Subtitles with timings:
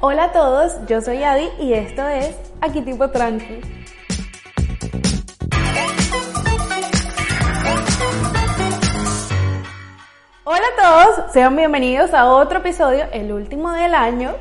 [0.00, 3.60] Hola a todos, yo soy Adi y esto es Aquí Tipo Tranqui.
[10.42, 14.34] Hola a todos, sean bienvenidos a otro episodio, el último del año.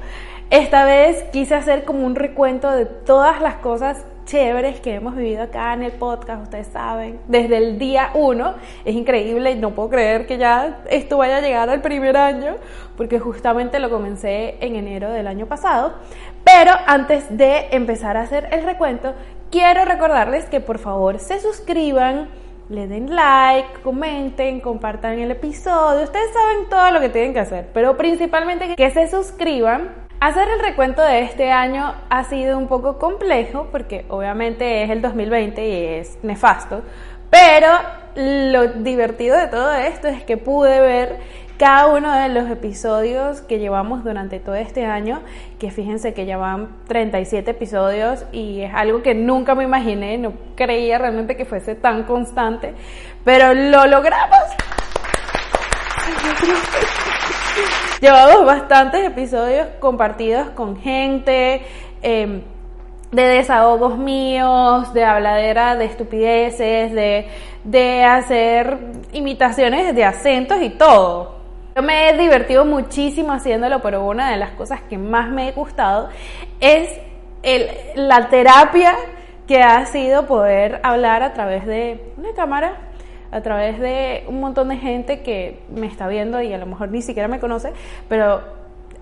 [0.49, 5.43] Esta vez quise hacer como un recuento de todas las cosas chéveres que hemos vivido
[5.43, 8.55] acá en el podcast, ustedes saben, desde el día uno.
[8.85, 12.57] Es increíble, no puedo creer que ya esto vaya a llegar al primer año,
[12.97, 15.93] porque justamente lo comencé en enero del año pasado.
[16.43, 19.13] Pero antes de empezar a hacer el recuento,
[19.49, 22.27] quiero recordarles que por favor se suscriban,
[22.69, 26.03] le den like, comenten, compartan el episodio.
[26.03, 30.59] Ustedes saben todo lo que tienen que hacer, pero principalmente que se suscriban Hacer el
[30.61, 35.85] recuento de este año ha sido un poco complejo porque obviamente es el 2020 y
[35.99, 36.81] es nefasto,
[37.29, 37.67] pero
[38.15, 41.19] lo divertido de todo esto es que pude ver
[41.59, 45.21] cada uno de los episodios que llevamos durante todo este año,
[45.59, 50.33] que fíjense que ya van 37 episodios y es algo que nunca me imaginé, no
[50.55, 52.73] creía realmente que fuese tan constante,
[53.23, 54.39] pero lo logramos.
[57.99, 61.63] Llevamos bastantes episodios compartidos con gente,
[62.01, 62.41] em,
[63.11, 67.27] de desahogos míos, de habladera de estupideces, de,
[67.63, 68.77] de hacer
[69.13, 71.37] imitaciones de acentos y todo.
[71.75, 75.51] Yo me he divertido muchísimo haciéndolo, pero una de las cosas que más me ha
[75.51, 76.09] gustado
[76.59, 76.89] es
[77.43, 78.95] el, la terapia
[79.47, 82.86] que ha sido poder hablar a través de una cámara
[83.31, 86.89] a través de un montón de gente que me está viendo y a lo mejor
[86.89, 87.73] ni siquiera me conoce,
[88.07, 88.41] pero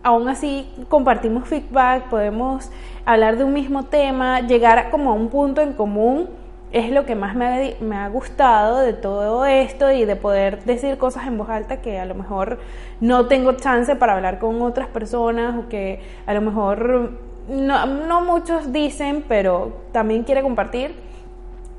[0.04, 2.72] aún así compartimos feedback, podemos
[3.06, 6.30] hablar de un mismo tema, llegar como a un punto en común
[6.72, 10.64] es lo que más me ha, me ha, gustado de todo esto y de poder
[10.66, 12.60] decir cosas en voz alta que a lo mejor
[13.00, 17.12] no tengo chance para hablar con otras personas o que a lo mejor
[17.48, 20.96] no, no muchos dicen, pero también quiere compartir.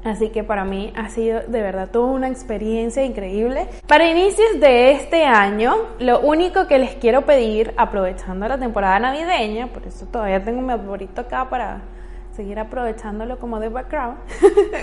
[0.07, 3.67] Así que para mí ha sido de verdad toda una experiencia increíble.
[3.89, 9.67] Para inicios de este año, lo único que les quiero pedir, aprovechando la temporada navideña,
[9.67, 11.81] por eso todavía tengo mi favorito acá para
[12.31, 14.19] seguir aprovechándolo como de background.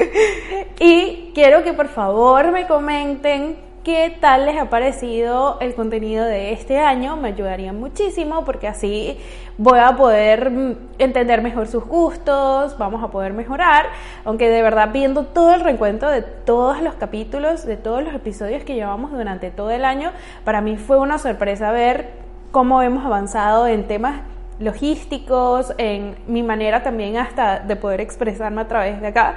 [0.82, 6.54] y quiero que por favor me comenten qué tal les ha parecido el contenido de
[6.54, 7.18] este año.
[7.18, 9.20] Me ayudaría muchísimo porque así
[9.58, 13.88] voy a poder mm, entender mejor sus gustos, vamos a poder mejorar.
[14.24, 18.64] Aunque de verdad viendo todo el recuento de todos los capítulos, de todos los episodios
[18.64, 20.12] que llevamos durante todo el año,
[20.46, 22.12] para mí fue una sorpresa ver
[22.52, 24.22] cómo hemos avanzado en temas
[24.60, 29.36] logísticos, en mi manera también hasta de poder expresarme a través de acá.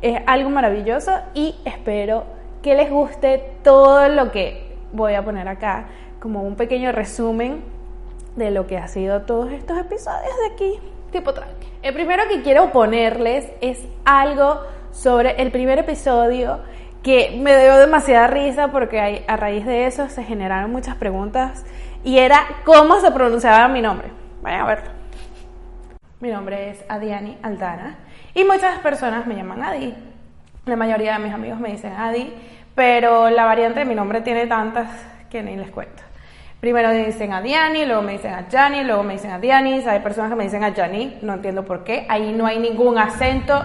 [0.00, 5.86] Es algo maravilloso y espero que les guste todo lo que voy a poner acá,
[6.20, 7.62] como un pequeño resumen
[8.36, 10.78] de lo que ha sido todos estos episodios de aquí,
[11.10, 11.66] tipo tranqui.
[11.82, 14.60] El primero que quiero ponerles es algo
[14.92, 16.60] sobre el primer episodio
[17.02, 21.64] que me dio demasiada risa porque a raíz de eso se generaron muchas preguntas
[22.04, 24.08] y era cómo se pronunciaba mi nombre.
[24.42, 24.90] Vayan a verlo.
[26.20, 27.98] Mi nombre es Adiani Aldana
[28.34, 30.11] y muchas personas me llaman Adi.
[30.64, 32.32] La mayoría de mis amigos me dicen Adi,
[32.76, 34.88] pero la variante de mi nombre tiene tantas
[35.28, 36.04] que ni les cuento.
[36.60, 39.88] Primero me dicen a Diani, luego me dicen a Jani, luego me dicen a Dianis,
[39.88, 42.96] hay personas que me dicen a Jani, no entiendo por qué, ahí no hay ningún
[42.96, 43.60] acento.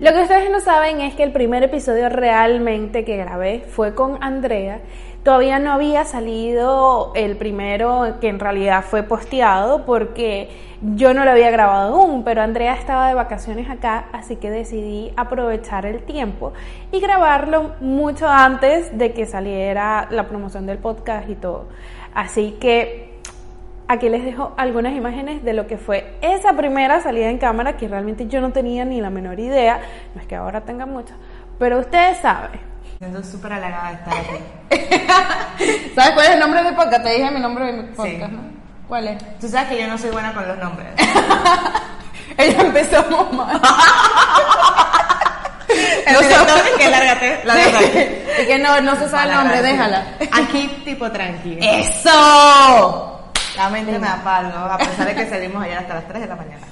[0.00, 4.16] Lo que ustedes no saben es que el primer episodio realmente que grabé fue con
[4.24, 4.80] Andrea
[5.24, 10.50] Todavía no había salido el primero que en realidad fue posteado porque
[10.82, 15.14] yo no lo había grabado aún, pero Andrea estaba de vacaciones acá, así que decidí
[15.16, 16.52] aprovechar el tiempo
[16.92, 21.68] y grabarlo mucho antes de que saliera la promoción del podcast y todo.
[22.12, 23.18] Así que
[23.88, 27.88] aquí les dejo algunas imágenes de lo que fue esa primera salida en cámara que
[27.88, 29.80] realmente yo no tenía ni la menor idea,
[30.14, 31.14] no es que ahora tenga mucho,
[31.58, 34.36] pero ustedes saben siento súper halagada de estar aquí.
[35.94, 37.04] ¿Sabes cuál es el nombre de mi podcast?
[37.04, 38.42] Te dije mi nombre de mi podcast, ¿no?
[38.88, 39.38] ¿Cuál es?
[39.40, 40.88] Tú sabes que yo no soy buena con los nombres.
[42.36, 43.02] Ella empezó
[43.32, 43.60] mal.
[46.12, 47.54] no sabes que lárgate, la
[48.42, 50.04] Y que no, no se sabe el nombre, déjala.
[50.32, 51.60] Aquí tipo tranquilo.
[51.62, 53.20] ¡Eso!
[53.56, 56.26] La mente me da algo, a pesar de que salimos ayer hasta las 3 de
[56.26, 56.66] la mañana.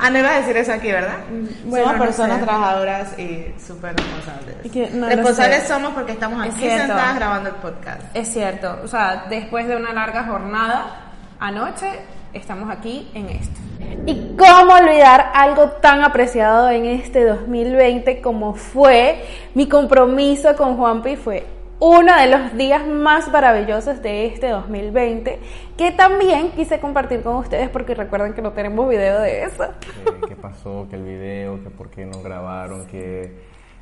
[0.00, 1.18] Ah, no ibas a decir eso aquí, ¿verdad?
[1.64, 2.44] Bueno, somos no personas sé.
[2.44, 4.56] trabajadoras y súper responsables.
[4.64, 6.86] Y que no lo responsables somos porque estamos Es aquí cierto.
[6.86, 8.02] sentadas grabando el podcast.
[8.14, 11.86] Es cierto, o sea, después de una larga jornada, anoche
[12.32, 13.60] estamos aquí en esto.
[14.06, 19.24] ¿Y cómo olvidar algo tan apreciado en este 2020 como fue
[19.54, 21.16] mi compromiso con Juanpi?
[21.16, 21.44] Fue
[21.80, 25.40] uno de los días más maravillosos de este 2020
[25.76, 29.64] que también quise compartir con ustedes porque recuerden que no tenemos video de eso.
[29.80, 30.86] ¿Qué, qué pasó?
[30.90, 31.62] ¿Que el video?
[31.64, 32.86] ¿Que por qué no grabaron?
[32.86, 33.34] ¿Qué,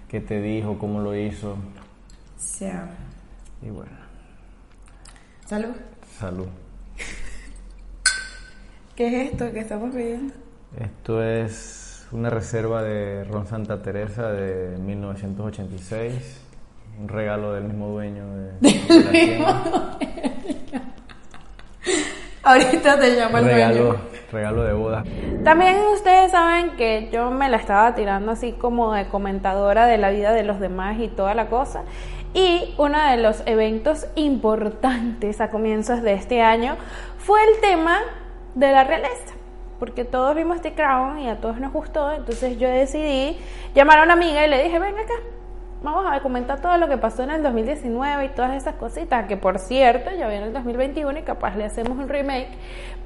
[0.09, 0.79] qué te dijo?
[0.79, 1.57] ¿Cómo lo hizo?
[3.63, 3.91] Y bueno,
[5.45, 5.75] Salud.
[6.19, 6.47] salud.
[8.95, 10.35] ¿Qué es esto que estamos viendo?
[10.79, 16.48] Esto es una reserva de Ron Santa Teresa de 1986.
[16.99, 19.99] Un regalo del mismo dueño de, de la tienda.
[22.43, 24.01] Ahorita te llamo el regalo, dueño.
[24.33, 25.05] regalo de boda.
[25.45, 30.11] También ustedes saben que yo me la estaba tirando así como de comentadora de la
[30.11, 31.83] vida de los demás y toda la cosa.
[32.35, 36.77] Y uno de los eventos importantes a comienzos de este año
[37.19, 38.01] fue el tema
[38.55, 39.35] de la realeza.
[39.79, 42.13] Porque todos vimos The Crown y a todos nos gustó.
[42.13, 43.39] Entonces yo decidí
[43.75, 45.15] llamar a una amiga y le dije, ven acá,
[45.83, 49.37] vamos a comentar todo lo que pasó en el 2019 y todas esas cositas, que
[49.37, 52.49] por cierto ya viene el 2021 y capaz le hacemos un remake,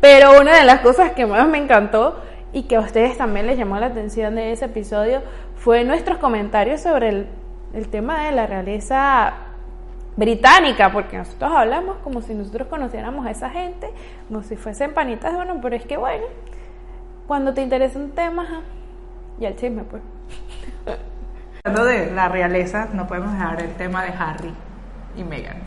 [0.01, 2.17] pero una de las cosas que más me encantó
[2.53, 5.23] y que a ustedes también les llamó la atención de ese episodio
[5.57, 7.27] fue nuestros comentarios sobre
[7.75, 9.35] el, tema de la realeza
[10.17, 13.91] británica, porque nosotros hablamos como si nosotros conociéramos a esa gente,
[14.29, 16.25] como si fuesen panitas, bueno, pero es que bueno,
[17.27, 18.63] cuando te interesa un tema,
[19.39, 20.03] y el chisme pues.
[21.65, 24.53] Hablando de la realeza, no podemos dejar el tema de Harry
[25.17, 25.63] y Meghan.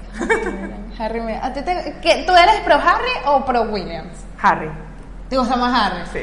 [1.00, 4.26] Harry, ¿a ti te- qué, ¿tú eres pro Harry o pro Williams?
[4.42, 4.70] Harry,
[5.30, 6.04] ¿Te gusta más Harry?
[6.12, 6.20] sí.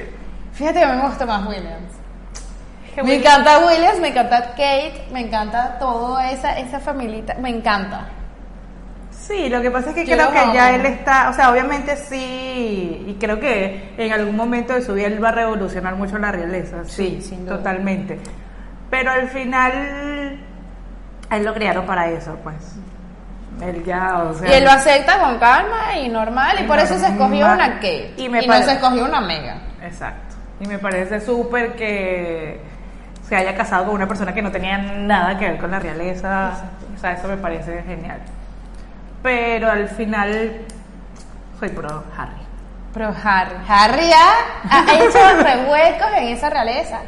[0.53, 1.91] Fíjate que a mí me gusta más Williams.
[2.95, 8.09] Que Me encanta Williams, me encanta Kate, me encanta toda esa, esa familita, me encanta.
[9.11, 10.53] Sí, lo que pasa es que Yo creo que amo.
[10.53, 14.93] ya él está, o sea, obviamente sí, y creo que en algún momento de su
[14.93, 17.57] vida él va a revolucionar mucho la realeza, sí, Sí, sin duda.
[17.57, 18.19] totalmente.
[18.93, 20.39] Pero al final,
[21.31, 22.77] a él lo criaron para eso, pues.
[23.63, 24.51] Él ya, o sea.
[24.51, 27.77] Y él lo acepta con calma y normal, y Y por eso se escogió una
[27.77, 28.13] Kate.
[28.19, 29.63] Y no se escogió una Megan.
[29.83, 30.37] Exacto.
[30.61, 32.61] Y me parece súper que
[33.27, 36.53] se haya casado con una persona que no tenía nada que ver con la realeza.
[36.95, 38.21] O sea, eso me parece genial.
[39.23, 40.67] Pero al final,
[41.59, 42.43] soy pro Harry.
[42.93, 46.99] Pero Harry, Harry ha, ha hecho revuelcos en esa realeza,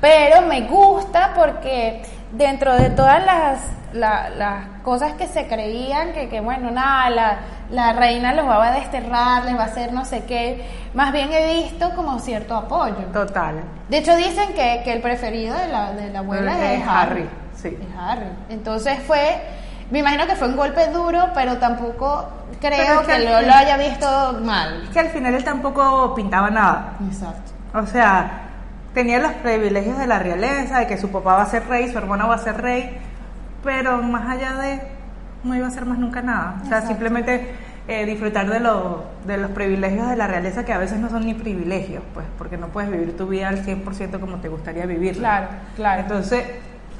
[0.00, 2.02] pero me gusta porque
[2.32, 3.60] dentro de todas las,
[3.92, 7.36] la- las cosas que se creían, que, que bueno, nada, la,
[7.70, 11.30] la reina los va a desterrar, les va a hacer no sé qué, más bien
[11.32, 12.96] he visto como cierto apoyo.
[13.12, 13.56] Total.
[13.88, 17.20] De hecho dicen que, que el preferido de la, de la abuela es, Es Harry.
[17.22, 17.68] Harry, sí.
[17.80, 18.28] Es Harry.
[18.50, 19.40] Entonces fue,
[19.90, 22.28] me imagino que fue un golpe duro, pero tampoco
[22.60, 24.82] creo que que al lo, lo haya visto mal.
[24.84, 26.92] Es que al final él tampoco pintaba nada.
[27.06, 27.52] Exacto.
[27.74, 28.47] O sea,
[28.98, 31.96] tenía los privilegios de la realeza, de que su papá va a ser rey, su
[31.98, 32.98] hermano va a ser rey,
[33.62, 34.80] pero más allá de,
[35.44, 36.56] no iba a ser más nunca nada.
[36.64, 37.54] O sea, simplemente
[37.86, 41.24] eh, disfrutar de, lo- de los privilegios de la realeza, que a veces no son
[41.26, 45.20] ni privilegios, pues, porque no puedes vivir tu vida al 100% como te gustaría vivirla.
[45.20, 46.00] Claro, claro.
[46.02, 46.42] Entonces,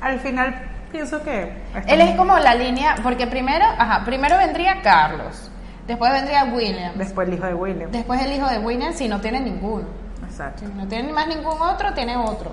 [0.01, 0.55] al final,
[0.93, 1.51] pienso que...
[1.89, 5.51] Él es como la línea, porque primero, ajá, primero vendría Carlos,
[5.89, 7.91] después vendría William, Después el hijo de William.
[7.91, 9.98] después el hijo de William si no tiene ninguno.
[10.39, 10.67] Exacto.
[10.67, 12.53] Si no tiene más ningún otro, tiene otro.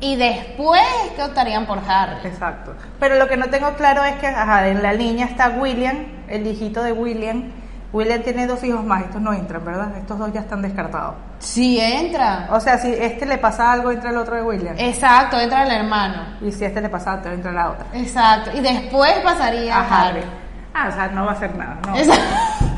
[0.00, 0.82] Y después
[1.14, 2.26] que optarían por Harry.
[2.26, 2.74] Exacto.
[2.98, 5.96] Pero lo que no tengo claro es que, ajá, en la línea está William,
[6.28, 7.52] el hijito de William.
[7.92, 9.96] William tiene dos hijos más, estos no entran, ¿verdad?
[9.98, 11.14] Estos dos ya están descartados.
[11.38, 12.48] Si entra.
[12.50, 14.74] O sea, si este le pasa algo, entra el otro de William.
[14.78, 16.38] Exacto, entra el hermano.
[16.40, 17.86] Y si este le pasa algo, entra la otra.
[17.92, 18.50] Exacto.
[18.56, 20.22] Y después pasaría A a Harry.
[20.72, 21.96] Ah, o sea, no va a hacer nada, ¿no?
[21.96, 22.24] Exacto.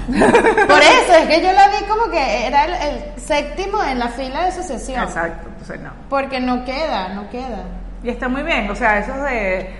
[0.66, 4.09] Por eso es que yo la vi como que era el, el séptimo en la
[4.09, 5.02] fila de sucesión.
[5.02, 5.90] Exacto, entonces no.
[6.09, 7.64] Porque no queda, no queda.
[8.02, 9.71] Y está muy bien, o sea, eso de...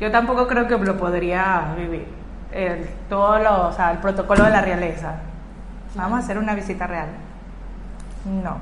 [0.00, 2.06] Yo tampoco creo que lo podría vivir.
[2.50, 5.14] El, todo lo, o sea, el protocolo de la realeza.
[5.94, 7.08] Vamos a hacer una visita real.
[8.24, 8.58] No.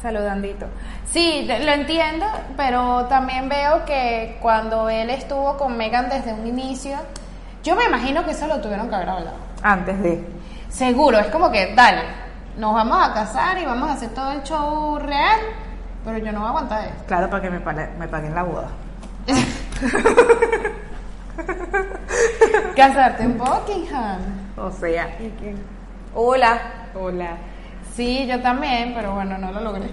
[0.00, 0.66] Saludandito.
[1.04, 2.26] Sí, lo entiendo,
[2.56, 6.96] pero también veo que cuando él estuvo con Megan desde un inicio,
[7.62, 9.36] yo me imagino que eso lo tuvieron que haber hablado.
[9.62, 10.24] Antes de...
[10.68, 12.02] Seguro, es como que, dale,
[12.56, 15.38] nos vamos a casar y vamos a hacer todo el show real,
[16.04, 17.04] pero yo no voy a aguantar esto.
[17.06, 18.68] Claro, para que me, pale- me paguen la boda.
[22.76, 24.18] Casarte en Buckingham.
[24.56, 25.08] O sea,
[26.14, 26.58] Hola.
[26.94, 27.36] hola.
[27.94, 29.90] Sí, yo también, pero bueno, no lo logré.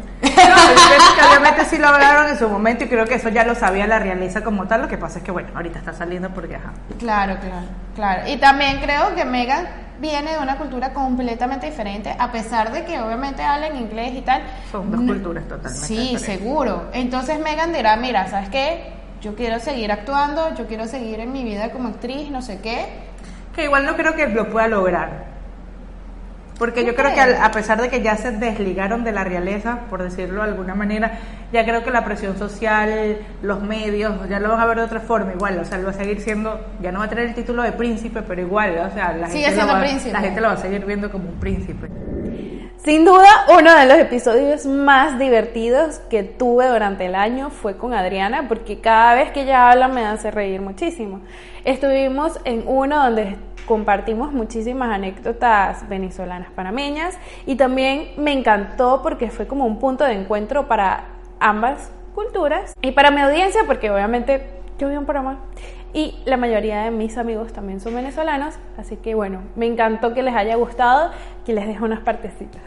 [1.28, 4.00] Obviamente sí lo hablaron en su momento y creo que eso ya lo sabía la
[4.00, 4.82] realeza como tal.
[4.84, 6.74] Lo que pasa es que, bueno, ahorita está saliendo porque, ajá.
[6.98, 7.66] Claro, claro,
[7.96, 8.28] claro.
[8.30, 9.68] Y también creo que Megan
[10.00, 14.42] viene de una cultura completamente diferente, a pesar de que obviamente hablan inglés y tal.
[14.72, 16.22] Son dos No- culturas totalmente Sí, diferentes.
[16.26, 16.90] seguro.
[16.94, 18.94] Entonces Megan dirá, mira, ¿sabes qué?
[19.22, 22.86] Yo quiero seguir actuando, yo quiero seguir en mi vida como actriz, no sé qué.
[23.54, 25.26] Que igual no creo que lo pueda lograr.
[26.60, 29.24] Porque yo ¿Tú creo que al- a pesar de que ya se desligaron de la
[29.24, 31.18] realeza, por decirlo de alguna manera,
[31.54, 35.00] ya creo que la presión social, los medios, ya lo van a ver de otra
[35.00, 37.34] forma igual, o sea, él va a seguir siendo, ya no va a tener el
[37.34, 40.12] título de príncipe, pero igual, o sea, la, Sigue gente, siendo lo va, príncipe.
[40.12, 41.88] la gente lo va a seguir viendo como un príncipe.
[42.84, 47.94] Sin duda, uno de los episodios más divertidos que tuve durante el año fue con
[47.94, 51.22] Adriana, porque cada vez que ella habla me hace reír muchísimo.
[51.66, 53.36] Estuvimos en uno donde
[53.66, 60.14] compartimos muchísimas anécdotas venezolanas panameñas y también me encantó porque fue como un punto de
[60.14, 61.04] encuentro para
[61.40, 64.46] ambas culturas y para mi audiencia porque obviamente
[64.78, 65.38] yo vivo en Panamá
[65.94, 70.22] y la mayoría de mis amigos también son venezolanos, así que bueno, me encantó que
[70.22, 71.12] les haya gustado,
[71.46, 72.62] que les dejo unas partecitas.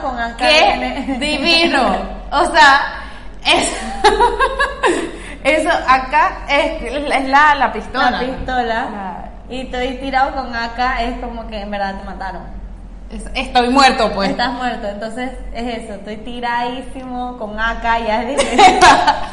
[0.00, 1.80] Con ¡Qué divino!
[2.32, 2.80] O sea,
[3.46, 3.76] es-
[5.44, 8.10] eso acá es, es la, la pistola.
[8.10, 12.42] la pistola y estoy tirado con acá es como que en verdad te mataron.
[13.10, 14.30] Es- estoy muerto, pues.
[14.30, 18.86] Estás muerto, entonces es eso, estoy tiradísimo con acá ya es diferente.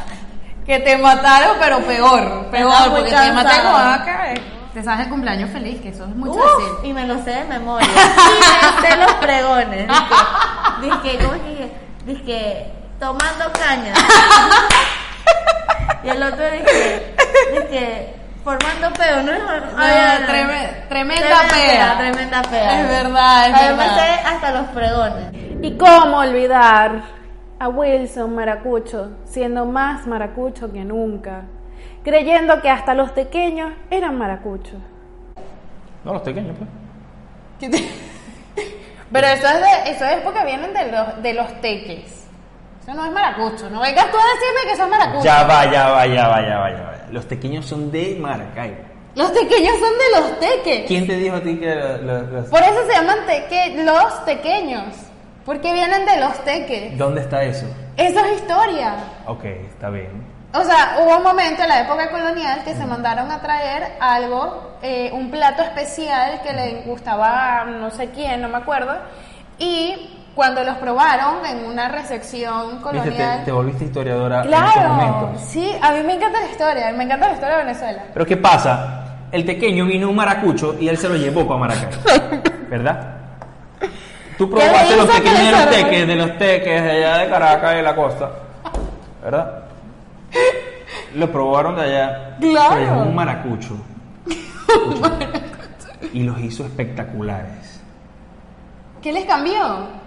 [0.66, 2.48] que te mataron, pero peor.
[2.52, 3.72] Peor, porque te maté cansado.
[3.72, 4.34] con acá.
[4.34, 4.42] eh,
[4.74, 7.44] Te sabes el cumpleaños feliz, que eso es muy Uf, y me lo sé de
[7.46, 7.88] memoria.
[7.88, 9.88] Y me sé los pregones.
[10.82, 11.72] Dice, que, ¿cómo es que
[12.06, 12.24] dije?
[12.24, 13.94] Que tomando caña.
[16.04, 17.14] Y el otro dice,
[17.52, 19.32] dice formando peo, ¿no?
[19.32, 21.98] No, treme- tremenda pea.
[21.98, 22.82] Tremenda pea.
[22.82, 24.20] Es verdad, es Además verdad.
[24.26, 25.34] hasta los pregones.
[25.62, 27.02] ¿Y cómo olvidar
[27.60, 31.44] a Wilson Maracucho siendo más maracucho que nunca?
[32.04, 34.80] Creyendo que hasta los pequeños eran maracuchos.
[36.06, 36.70] No, los pequeños, pues.
[37.60, 37.90] ¿Qué te-
[39.12, 42.29] Pero eso es, de, eso es porque vienen de los, de los teques.
[42.90, 43.70] Eso no es maracucho.
[43.70, 45.24] No vengas tú a decirme que eso es maracucho.
[45.24, 46.94] Ya va, ya va, ya va, ya va, ya va.
[47.12, 48.78] Los tequeños son de Maracaibo.
[49.16, 50.86] Los tequeños son de los teques.
[50.88, 54.26] ¿Quién te dijo a ti que lo- lo- los- Por eso se llaman teque, los
[54.26, 54.86] tequeños.
[55.46, 56.98] Porque vienen de los teques.
[56.98, 57.68] ¿Dónde está eso?
[57.96, 58.96] Eso es historia.
[59.28, 60.24] Ok, está bien.
[60.54, 64.78] O sea, hubo un momento en la época colonial que se mandaron a traer algo,
[64.82, 68.98] eh, un plato especial que le gustaba a no sé quién, no me acuerdo,
[69.60, 73.40] y cuando los probaron en una recepción Viste, colonial...
[73.40, 75.42] te, te volviste historiadora en claro, momentos.
[75.42, 78.04] sí, a mí me encanta la historia, me encanta la historia de Venezuela.
[78.14, 79.06] Pero ¿qué pasa?
[79.32, 82.02] El tequeño vino un maracucho y él se lo llevó para Maracaibo.
[82.70, 83.16] ¿Verdad?
[84.38, 87.76] Tú probaste los tequeños de los teques, de los teques de allá de Caracas y
[87.76, 88.32] de la costa.
[89.22, 89.64] ¿Verdad?
[91.16, 92.38] Lo probaron de allá.
[92.40, 92.76] Claro.
[92.76, 93.76] Se llevó un maracucho.
[94.70, 95.28] Escúchame.
[96.14, 97.82] y los hizo espectaculares.
[99.02, 99.99] ¿Qué les cambió?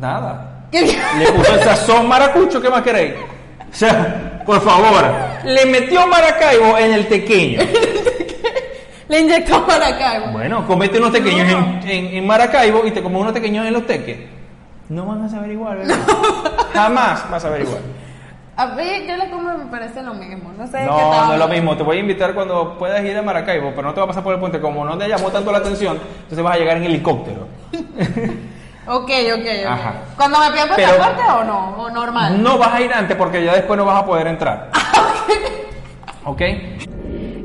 [0.00, 0.66] Nada.
[0.70, 0.82] ¿Qué-
[1.18, 3.14] Le puso el sazón maracucho, ¿qué más queréis?
[3.70, 5.04] O sea, por favor,
[5.44, 7.60] le metió Maracaibo en el tequeño.
[9.08, 10.32] Le inyectó Maracaibo.
[10.32, 13.86] Bueno, comete unos tequeños en, en- en Maracaibo y te comes unos tequeños en los
[13.86, 14.18] teques.
[14.88, 15.96] No van a saber igual, ¿verdad?
[16.72, 17.78] Jamás vas a saber igual.
[18.56, 21.32] A mí, yo le como me parece lo mismo, no sé de qué No, no
[21.34, 21.76] es lo mismo.
[21.76, 24.22] Te voy a invitar cuando puedas ir a Maracaibo, pero no te va a pasar
[24.24, 24.60] por el puente.
[24.60, 27.46] Como no te llamó tanto la atención, entonces vas a llegar en helicóptero.
[28.88, 29.66] Ok, ok, ok.
[29.68, 29.94] Ajá.
[30.16, 31.76] ¿Cuando me pido Pero- pasaporte o no?
[31.82, 32.42] ¿O normal?
[32.42, 34.70] No vas a ir antes porque ya después no vas a poder entrar.
[36.24, 36.42] ¿Ok?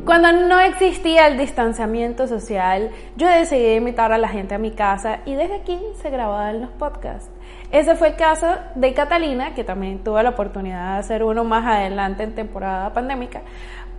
[0.06, 5.20] Cuando no existía el distanciamiento social, yo decidí invitar a la gente a mi casa
[5.26, 7.30] y desde aquí se grababan los podcasts.
[7.72, 11.66] Ese fue el caso de Catalina, que también tuve la oportunidad de hacer uno más
[11.66, 13.42] adelante en temporada pandémica.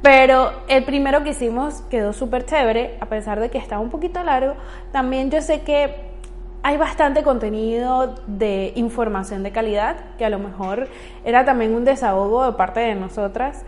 [0.03, 4.23] Pero el primero que hicimos quedó súper chévere, a pesar de que estaba un poquito
[4.25, 4.55] largo.
[4.91, 6.12] También yo sé que
[6.63, 10.89] hay bastante contenido de información de calidad, que a lo mejor
[11.25, 13.65] era también un desahogo de parte de nosotras.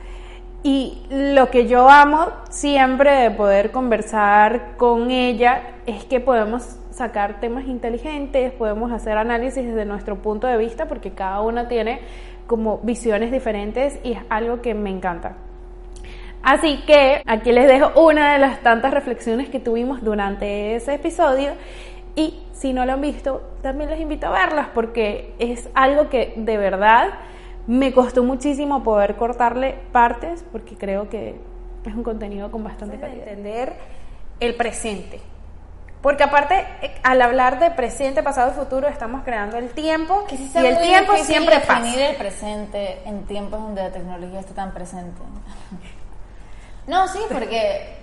[0.62, 7.40] Y lo que yo amo siempre de poder conversar con ella es que podemos sacar
[7.40, 12.00] temas inteligentes, podemos hacer análisis desde nuestro punto de vista, porque cada una tiene
[12.46, 15.36] como visiones diferentes y es algo que me encanta.
[16.42, 21.52] Así que aquí les dejo una de las tantas reflexiones que tuvimos durante ese episodio
[22.14, 26.32] y si no lo han visto, también les invito a verlas porque es algo que
[26.36, 27.10] de verdad
[27.66, 31.38] me costó muchísimo poder cortarle partes porque creo que
[31.84, 33.28] es un contenido con bastante calidad.
[33.28, 33.74] entender
[34.40, 35.20] el presente.
[36.00, 40.36] Porque aparte, eh, al hablar de presente, pasado y futuro, estamos creando el tiempo Que
[40.36, 42.10] sí y el tiempo siempre definir pasa.
[42.10, 45.20] el presente en tiempos donde la tecnología está tan presente.
[46.86, 47.96] No, sí, porque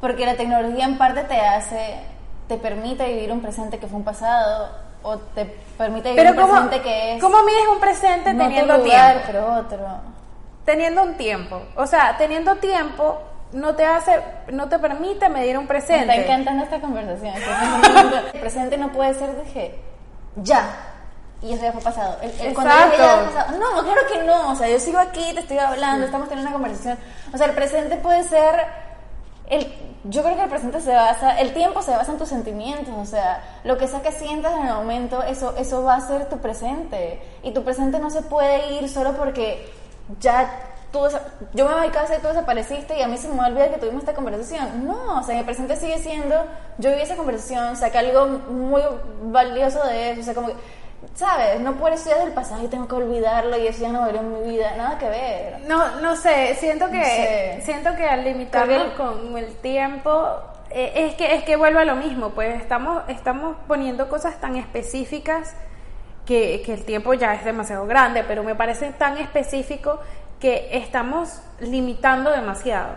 [0.00, 2.00] porque la tecnología en parte te hace
[2.50, 4.68] te permite vivir un presente que fue un pasado
[5.04, 5.44] o te
[5.78, 9.12] permite vivir Pero un ¿cómo, presente que es ¿cómo mides un presente no teniendo lugar,
[9.12, 9.26] tiempo?
[9.28, 9.78] pero otro.
[10.64, 11.62] Teniendo un tiempo.
[11.76, 13.18] O sea, teniendo tiempo
[13.52, 14.20] no te hace,
[14.52, 16.10] no te permite medir un Me presente.
[16.10, 17.34] está encantando esta conversación.
[18.34, 19.80] El presente no puede ser de que
[20.36, 20.64] ya.
[21.42, 22.16] Y eso ya fue pasado.
[22.20, 23.58] El, el- cuando ya fue pasado.
[23.58, 24.50] No, claro que no.
[24.50, 26.98] O sea, yo sigo aquí, te estoy hablando, estamos teniendo una conversación.
[27.32, 28.89] O sea, el presente puede ser.
[29.50, 29.66] El,
[30.04, 31.38] yo creo que el presente se basa.
[31.38, 32.94] El tiempo se basa en tus sentimientos.
[32.96, 36.28] O sea, lo que sea que sientas en el momento, eso, eso va a ser
[36.28, 37.20] tu presente.
[37.42, 39.68] Y tu presente no se puede ir solo porque
[40.20, 40.50] ya
[40.92, 41.00] tú,
[41.54, 43.48] yo me voy a casa y tú desapareciste y a mí se me va a
[43.48, 44.86] olvidar que tuvimos esta conversación.
[44.86, 46.34] No, o sea, mi presente sigue siendo,
[46.78, 48.82] yo viví esa conversación, saqué algo muy
[49.24, 50.54] valioso de eso, o sea, como que,
[51.14, 51.60] ¿sabes?
[51.60, 54.32] No puedo estudiar del pasado y tengo que olvidarlo y eso ya no valió en
[54.42, 55.60] mi vida, nada que ver.
[55.66, 57.62] No, no sé, siento que No sé.
[57.64, 60.28] siento que al que- con el tiempo
[60.70, 64.56] eh, es que es que vuelve a lo mismo, pues estamos estamos poniendo cosas tan
[64.56, 65.54] específicas
[66.26, 69.98] que, que el tiempo ya es demasiado grande, pero me parece tan específico
[70.38, 72.90] que estamos limitando demasiado.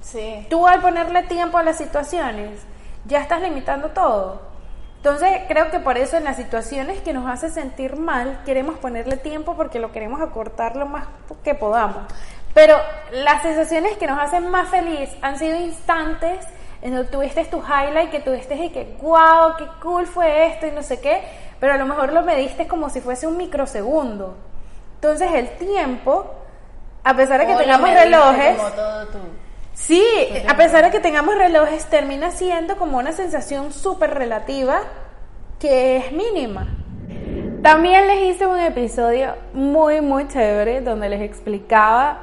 [0.00, 0.46] Sí.
[0.50, 2.60] Tú al ponerle tiempo a las situaciones,
[3.04, 4.42] ya estás limitando todo.
[5.02, 9.16] Entonces creo que por eso en las situaciones que nos hace sentir mal, queremos ponerle
[9.16, 11.08] tiempo porque lo queremos acortar lo más
[11.42, 12.04] que podamos.
[12.54, 12.76] Pero
[13.10, 16.46] las sensaciones que nos hacen más feliz han sido instantes
[16.82, 20.70] en donde tuviste tu highlight, que tuviste y que wow, qué cool fue esto y
[20.70, 21.20] no sé qué,
[21.58, 24.36] pero a lo mejor lo mediste como si fuese un microsegundo.
[24.94, 26.32] Entonces el tiempo,
[27.02, 29.18] a pesar de que tengamos relojes, Como todo tú.
[29.74, 30.04] Sí,
[30.46, 34.80] a pesar de que tengamos relojes, termina siendo como una sensación súper relativa
[35.58, 36.68] que es mínima.
[37.62, 42.22] También les hice un episodio muy, muy chévere donde les explicaba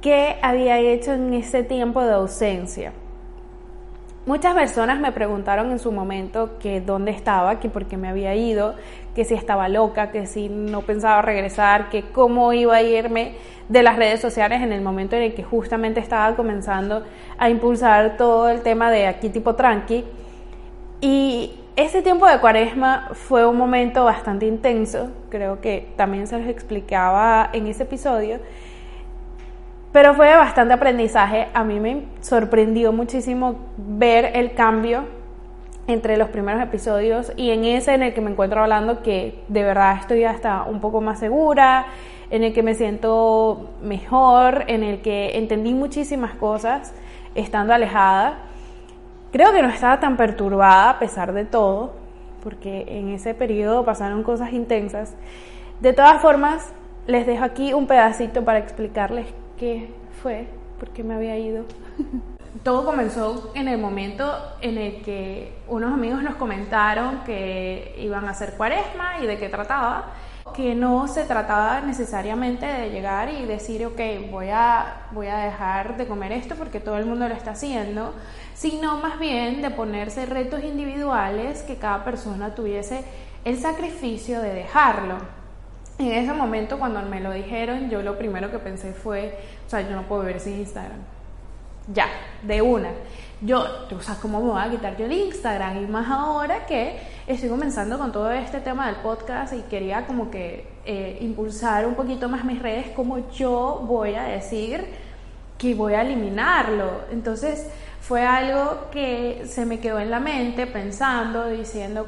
[0.00, 2.92] qué había hecho en ese tiempo de ausencia.
[4.24, 8.34] Muchas personas me preguntaron en su momento que dónde estaba, que por qué me había
[8.34, 8.74] ido,
[9.14, 13.34] que si estaba loca, que si no pensaba regresar, que cómo iba a irme
[13.68, 17.02] de las redes sociales en el momento en el que justamente estaba comenzando
[17.38, 20.04] a impulsar todo el tema de aquí tipo tranqui.
[21.00, 26.48] Y ese tiempo de cuaresma fue un momento bastante intenso, creo que también se los
[26.48, 28.40] explicaba en ese episodio,
[29.92, 31.48] pero fue de bastante aprendizaje.
[31.52, 35.04] A mí me sorprendió muchísimo ver el cambio
[35.92, 39.62] entre los primeros episodios y en ese en el que me encuentro hablando que de
[39.62, 41.86] verdad estoy hasta un poco más segura,
[42.30, 46.94] en el que me siento mejor, en el que entendí muchísimas cosas
[47.34, 48.38] estando alejada.
[49.32, 51.92] Creo que no estaba tan perturbada a pesar de todo,
[52.42, 55.14] porque en ese periodo pasaron cosas intensas.
[55.80, 56.72] De todas formas,
[57.06, 59.26] les dejo aquí un pedacito para explicarles
[59.58, 59.90] qué
[60.22, 60.46] fue,
[60.78, 61.64] por qué me había ido.
[62.62, 68.32] Todo comenzó en el momento en el que unos amigos nos comentaron que iban a
[68.32, 70.12] hacer cuaresma y de qué trataba,
[70.54, 75.96] que no se trataba necesariamente de llegar y decir, ok, voy a, voy a dejar
[75.96, 78.14] de comer esto porque todo el mundo lo está haciendo,
[78.54, 83.02] sino más bien de ponerse retos individuales que cada persona tuviese
[83.46, 85.16] el sacrificio de dejarlo.
[85.98, 89.80] En ese momento cuando me lo dijeron, yo lo primero que pensé fue, o sea,
[89.80, 90.98] yo no puedo vivir sin Instagram.
[91.92, 92.06] Ya,
[92.42, 92.88] de una.
[93.40, 95.82] Yo, o sea, ¿cómo me voy a quitar yo el Instagram?
[95.82, 100.30] Y más ahora que estoy comenzando con todo este tema del podcast y quería como
[100.30, 104.84] que eh, impulsar un poquito más mis redes, como yo voy a decir
[105.58, 107.02] que voy a eliminarlo.
[107.10, 107.68] Entonces
[108.00, 112.06] fue algo que se me quedó en la mente pensando, diciendo,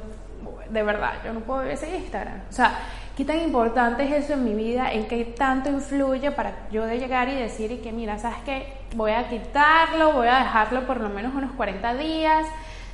[0.71, 2.43] de verdad, yo no puedo vivir sin Instagram.
[2.49, 2.79] O sea,
[3.17, 4.93] ¿qué tan importante es eso en mi vida?
[4.93, 8.73] ¿En qué tanto influye para yo de llegar y decir y que, mira, ¿sabes qué?
[8.95, 12.47] Voy a quitarlo, voy a dejarlo por lo menos unos 40 días.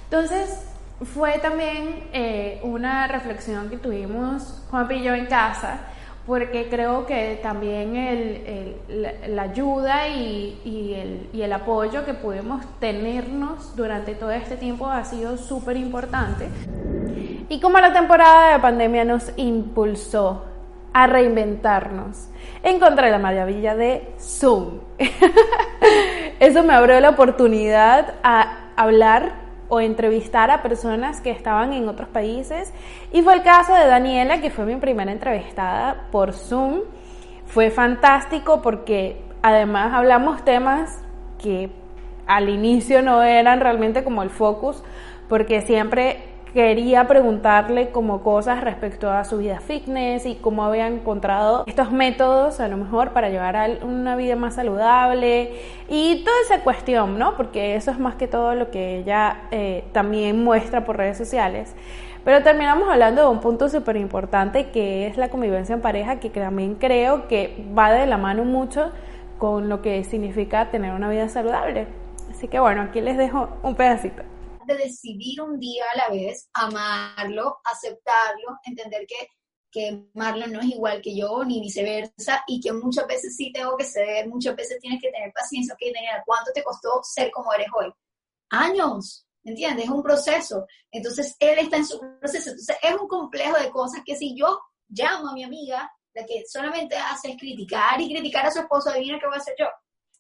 [0.05, 0.67] Entonces,
[1.15, 5.81] fue también eh, una reflexión que tuvimos Juan y yo en casa,
[6.27, 12.15] porque creo que también el, el, la, ayuda y, y, el, y el apoyo que
[12.15, 16.49] pudimos tenernos durante todo este tiempo ha sido súper importante.
[17.49, 20.45] Y como la temporada de pandemia nos impulsó
[20.93, 22.29] a reinventarnos,
[22.63, 24.81] encontré la maravilla de Zoom.
[26.41, 29.40] Eso me abrió la oportunidad a hablar
[29.71, 32.75] o entrevistar a personas que estaban en otros países.
[33.13, 36.81] Y fue el caso de Daniela, que fue mi primera entrevistada por Zoom.
[37.47, 41.03] Fue fantástico porque además hablamos temas
[41.39, 41.71] que
[42.27, 44.83] al inicio no eran realmente como el focus,
[45.29, 51.65] porque siempre quería preguntarle como cosas respecto a su vida fitness y cómo había encontrado
[51.67, 55.53] estos métodos a lo mejor para llevar a una vida más saludable
[55.89, 57.37] y toda esa cuestión, ¿no?
[57.37, 61.75] Porque eso es más que todo lo que ella eh, también muestra por redes sociales.
[62.25, 66.29] Pero terminamos hablando de un punto súper importante que es la convivencia en pareja, que
[66.29, 68.91] también creo que va de la mano mucho
[69.39, 71.87] con lo que significa tener una vida saludable.
[72.31, 74.23] Así que bueno, aquí les dejo un pedacito
[74.71, 79.29] de decidir un día a la vez, amarlo, aceptarlo, entender que,
[79.71, 83.77] que Marlon no es igual que yo, ni viceversa, y que muchas veces sí tengo
[83.77, 87.53] que ceder, muchas veces tienes que tener paciencia, que tener cuánto te costó ser como
[87.53, 87.93] eres hoy.
[88.51, 89.85] Años, ¿entiendes?
[89.85, 90.67] Es un proceso.
[90.91, 92.51] Entonces, él está en su proceso.
[92.51, 96.45] Entonces, es un complejo de cosas que si yo llamo a mi amiga, la que
[96.47, 99.67] solamente hace es criticar y criticar a su esposo, adivina qué voy a hacer yo.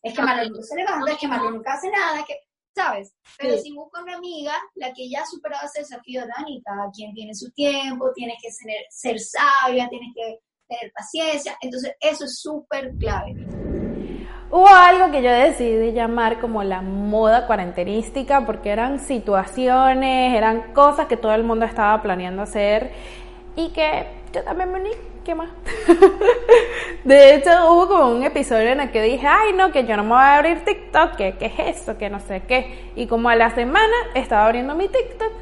[0.03, 2.39] Es que Marlon no se levanta, es que Marlon nunca hace nada, que
[2.75, 3.15] ¿sabes?
[3.39, 7.13] Pero si busco una amiga, la que ya ha superado ese desafío, Dani, cada quien
[7.15, 12.41] tiene su tiempo, tienes que ser, ser sabia, tienes que tener paciencia, entonces eso es
[12.41, 13.35] súper clave.
[14.53, 21.07] Hubo algo que yo decidí llamar como la moda cuarentenística porque eran situaciones, eran cosas
[21.07, 22.91] que todo el mundo estaba planeando hacer
[23.55, 24.91] y que yo también me uní
[25.25, 25.51] ¿qué más?
[27.05, 30.03] de hecho, hubo como un episodio en el que dije, ay, no, que yo no
[30.03, 32.91] me voy a abrir TikTok, que qué es eso, que no sé qué.
[32.97, 35.33] Y como a la semana estaba abriendo mi TikTok,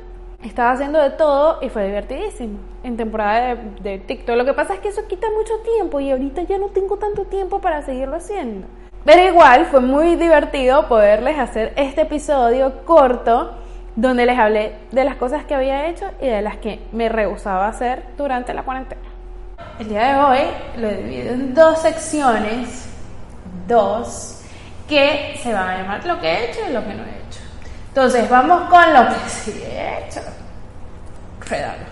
[0.43, 4.37] estaba haciendo de todo y fue divertidísimo en temporada de, de TikTok.
[4.37, 7.25] Lo que pasa es que eso quita mucho tiempo y ahorita ya no tengo tanto
[7.25, 8.67] tiempo para seguirlo haciendo.
[9.05, 13.55] Pero igual fue muy divertido poderles hacer este episodio corto
[13.97, 17.67] donde les hablé de las cosas que había hecho y de las que me rehusaba
[17.67, 19.08] hacer durante la cuarentena.
[19.79, 22.89] El día de hoy lo he dividido en dos secciones,
[23.69, 24.43] dos,
[24.89, 27.41] que se van a llamar lo que he hecho y lo que no he hecho.
[27.89, 30.21] Entonces, vamos con lo que sí he hecho.
[31.49, 31.85] Redalo.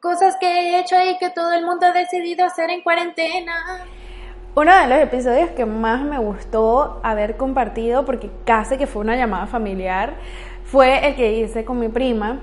[0.00, 3.52] Cosas que he hecho y que todo el mundo ha decidido hacer en cuarentena.
[4.56, 9.14] Uno de los episodios que más me gustó haber compartido, porque casi que fue una
[9.14, 10.14] llamada familiar,
[10.64, 12.40] fue el que hice con mi prima,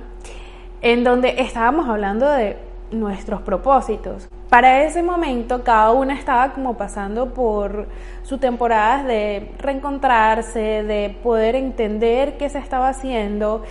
[0.82, 4.30] en donde estábamos hablando de nuestros propósitos.
[4.50, 7.88] Para ese momento cada una estaba como pasando por
[8.24, 13.64] su temporada de reencontrarse, de poder entender qué se estaba haciendo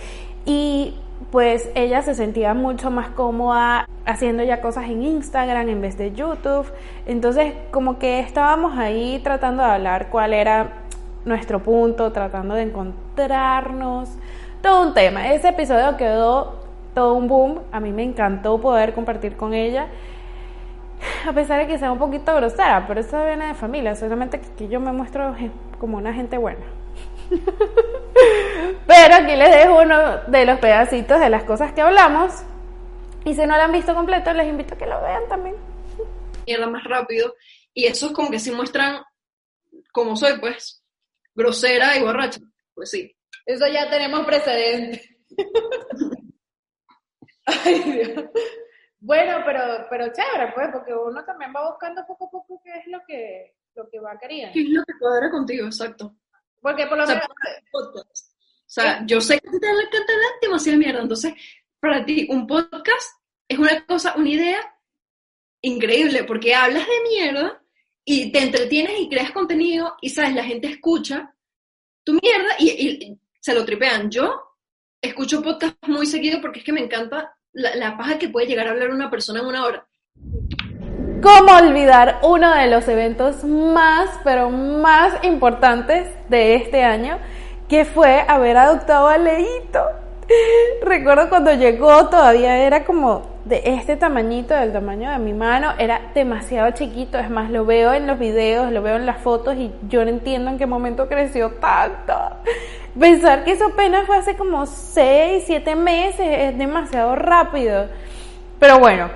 [0.45, 0.95] y
[1.31, 6.13] pues ella se sentía mucho más cómoda haciendo ya cosas en Instagram en vez de
[6.13, 6.71] YouTube.
[7.05, 10.83] Entonces como que estábamos ahí tratando de hablar cuál era
[11.25, 14.09] nuestro punto, tratando de encontrarnos.
[14.61, 15.33] Todo un tema.
[15.33, 16.66] Ese episodio quedó
[16.97, 17.61] todo un boom.
[17.71, 19.87] A mí me encantó poder compartir con ella.
[21.27, 24.67] A pesar de que sea un poquito grosera, pero eso viene de familia, solamente que
[24.67, 25.35] yo me muestro
[25.79, 26.65] como una gente buena.
[28.87, 32.33] pero aquí les dejo uno de los pedacitos de las cosas que hablamos.
[33.25, 35.55] Y si no lo han visto completo, les invito a que lo vean también.
[36.47, 37.35] Mierda más rápido.
[37.75, 39.03] Y eso es como que si muestran
[39.91, 40.81] como soy, pues,
[41.35, 42.39] grosera y borracha.
[42.73, 43.15] Pues sí.
[43.45, 45.19] Eso ya tenemos precedente.
[47.47, 48.25] Ay, Dios.
[48.99, 52.87] Bueno, pero, pero chévere, pues, porque uno también va buscando poco a poco qué es
[52.87, 54.53] lo que, lo que va queriendo.
[54.53, 55.65] ¿Qué es lo que cuadra contigo?
[55.65, 56.15] Exacto.
[56.61, 57.29] Porque por lo O sea, menos...
[57.71, 61.33] O sea, yo sé que te da demasiada mierda, entonces,
[61.79, 64.59] para ti, un podcast es una cosa, una idea
[65.61, 67.63] increíble, porque hablas de mierda
[68.03, 70.33] y te entretienes y creas contenido y, ¿sabes?
[70.33, 71.33] La gente escucha
[72.03, 74.09] tu mierda y, y se lo tripean.
[74.09, 74.57] Yo
[75.01, 78.71] escucho podcast muy seguido porque es que me encanta la, paja que puede llegar a
[78.71, 79.85] hablar una persona en una hora.
[81.21, 87.17] ¿Cómo olvidar uno de los eventos más, pero más importantes de este año,
[87.67, 89.83] que fue haber adoptado a Leito?
[90.83, 96.11] Recuerdo cuando llegó, todavía era como de este tamañito, del tamaño de mi mano, era
[96.13, 99.71] demasiado chiquito, es más, lo veo en los videos, lo veo en las fotos y
[99.87, 102.13] yo no entiendo en qué momento creció tanto.
[102.99, 107.87] Pensar que eso apenas fue hace como 6, 7 meses, es demasiado rápido.
[108.59, 109.09] Pero bueno,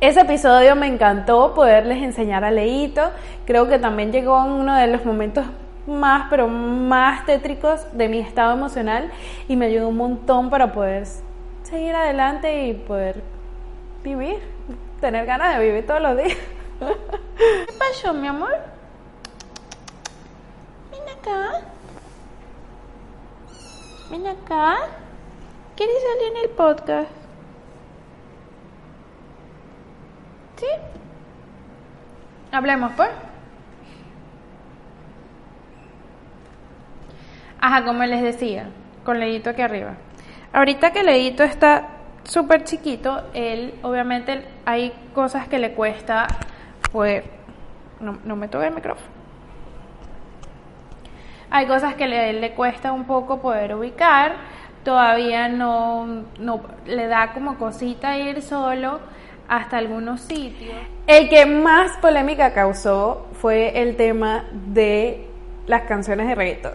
[0.00, 3.10] ese episodio me encantó poderles enseñar a Leito.
[3.46, 5.46] Creo que también llegó en uno de los momentos
[5.86, 9.10] más, pero más tétricos de mi estado emocional
[9.48, 11.06] y me ayudó un montón para poder
[11.62, 13.22] seguir adelante y poder
[14.02, 14.38] vivir,
[15.00, 16.36] tener ganas de vivir todos los días.
[16.78, 18.58] ¿Qué pasó, mi amor?
[20.90, 21.73] Ven acá.
[24.10, 24.76] Ven acá.
[25.76, 27.10] ¿Quieres salir en el podcast?
[30.56, 30.66] ¿Sí?
[32.52, 33.10] Hablemos, pues.
[37.60, 38.68] Ajá, como les decía,
[39.04, 39.94] con Leito aquí arriba.
[40.52, 41.88] Ahorita que Leito está
[42.22, 46.26] súper chiquito, él obviamente hay cosas que le cuesta,
[46.92, 47.24] pues,
[48.00, 49.13] no, no me toque el micrófono.
[51.54, 54.34] Hay cosas que le, le cuesta un poco poder ubicar,
[54.82, 58.98] todavía no, no le da como cosita ir solo
[59.46, 60.74] hasta algunos sitios.
[61.06, 65.28] El que más polémica causó fue el tema de
[65.68, 66.72] las canciones de reggaetón.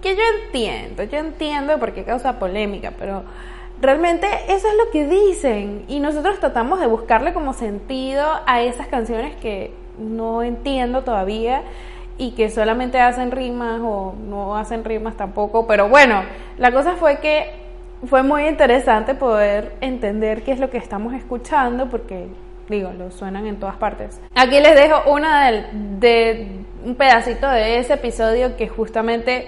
[0.00, 3.24] Que yo entiendo, yo entiendo por qué causa polémica, pero
[3.80, 8.86] realmente eso es lo que dicen y nosotros tratamos de buscarle como sentido a esas
[8.86, 11.64] canciones que no entiendo todavía
[12.20, 16.22] y que solamente hacen rimas o no hacen rimas tampoco, pero bueno,
[16.58, 17.50] la cosa fue que
[18.04, 22.28] fue muy interesante poder entender qué es lo que estamos escuchando porque
[22.68, 24.20] digo, lo suenan en todas partes.
[24.34, 29.46] Aquí les dejo una de, un pedacito de ese episodio que justamente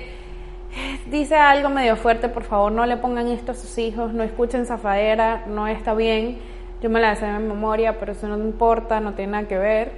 [1.11, 4.65] dice algo medio fuerte, por favor no le pongan esto a sus hijos, no escuchen
[4.65, 6.39] zafadera, no está bien.
[6.81, 9.93] Yo me la sé en memoria, pero eso no importa, no tiene nada que ver.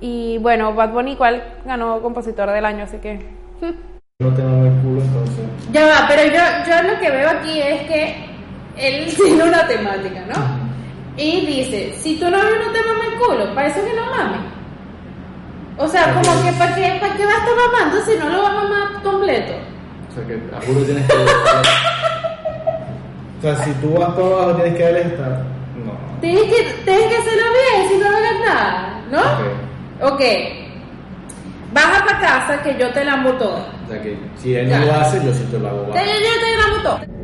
[0.00, 3.20] Y bueno, Bad Bunny igual ganó compositor del año, así que...
[4.20, 5.44] No tengo el culo entonces.
[5.72, 8.34] Ya va, pero yo, yo lo que veo aquí es que
[8.76, 10.64] él tiene una temática, ¿no?
[11.16, 14.40] Y dice, si tu novio no te mama el culo, para eso que no mames.
[15.76, 18.42] O sea, como que ¿para qué, para qué va a estar mamando si no lo
[18.42, 19.54] va a mamar completo?
[20.10, 21.16] O sea que a juro tienes que.
[23.38, 25.42] o sea, si tú vas para abajo tienes que estar.
[25.84, 25.92] No.
[26.20, 29.63] Tienes que, tienes que hacerlo bien si no hagas nada, ¿no?
[30.04, 30.20] Ok.
[31.72, 33.66] Baja para casa que yo te lambo todo.
[33.84, 35.86] O sea que si él no lo hace, yo sí te lo hago.
[35.86, 37.14] Yo, yo te lambo todo.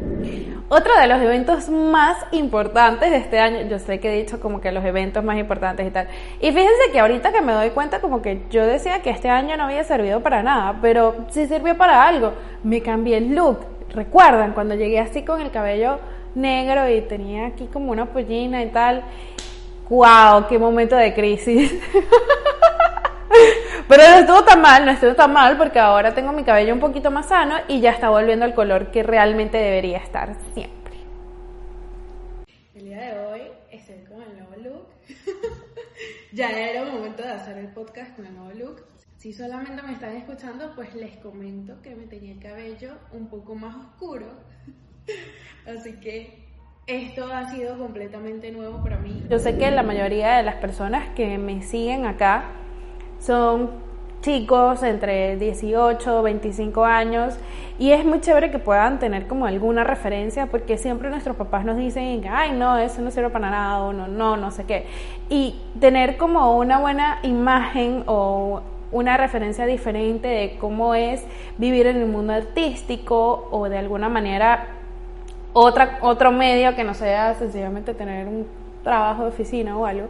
[0.73, 4.61] Otro de los eventos más importantes de este año, yo sé que he dicho como
[4.61, 6.09] que los eventos más importantes y tal.
[6.41, 9.57] Y fíjense que ahorita que me doy cuenta como que yo decía que este año
[9.57, 12.33] no había servido para nada, pero sí sirvió para algo.
[12.63, 13.59] Me cambié el look.
[13.93, 15.99] ¿Recuerdan cuando llegué así con el cabello
[16.35, 19.03] negro y tenía aquí como una pollina y tal?
[19.91, 20.47] ¡Wow!
[20.49, 21.73] ¡Qué momento de crisis!
[23.89, 26.79] Pero no estuvo tan mal, no estuvo tan mal porque ahora tengo mi cabello un
[26.79, 30.95] poquito más sano y ya está volviendo al color que realmente debería estar siempre.
[32.73, 34.87] El día de hoy estoy con el nuevo look.
[36.33, 38.85] ya era el momento de hacer el podcast con el nuevo look.
[39.17, 43.57] Si solamente me están escuchando, pues les comento que me tenía el cabello un poco
[43.57, 44.27] más oscuro.
[45.67, 46.40] Así que
[46.91, 49.23] esto ha sido completamente nuevo para mí.
[49.31, 52.45] Yo sé que la mayoría de las personas que me siguen acá
[53.21, 53.71] son
[54.23, 57.35] chicos entre 18, 25 años
[57.79, 61.79] y es muy chévere que puedan tener como alguna referencia porque siempre nuestros papás nos
[61.79, 64.87] dicen, ay no, eso no sirve para nada o no, no, no sé qué.
[65.29, 71.25] Y tener como una buena imagen o una referencia diferente de cómo es
[71.57, 74.80] vivir en el mundo artístico o de alguna manera
[75.53, 78.47] otra, otro medio que no sea sencillamente tener un
[78.83, 80.09] trabajo de oficina o algo,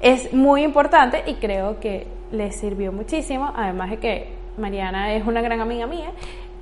[0.00, 5.42] es muy importante y creo que les sirvió muchísimo, además de que Mariana es una
[5.42, 6.12] gran amiga mía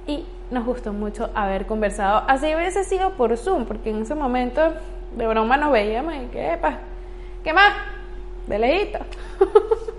[0.06, 2.24] y nos gustó mucho haber conversado.
[2.26, 4.74] Así hubiese sido por Zoom, porque en ese momento
[5.16, 6.58] de broma nos veíamos y ¿qué,
[7.44, 7.74] ¿qué más?
[8.46, 8.98] De lejito.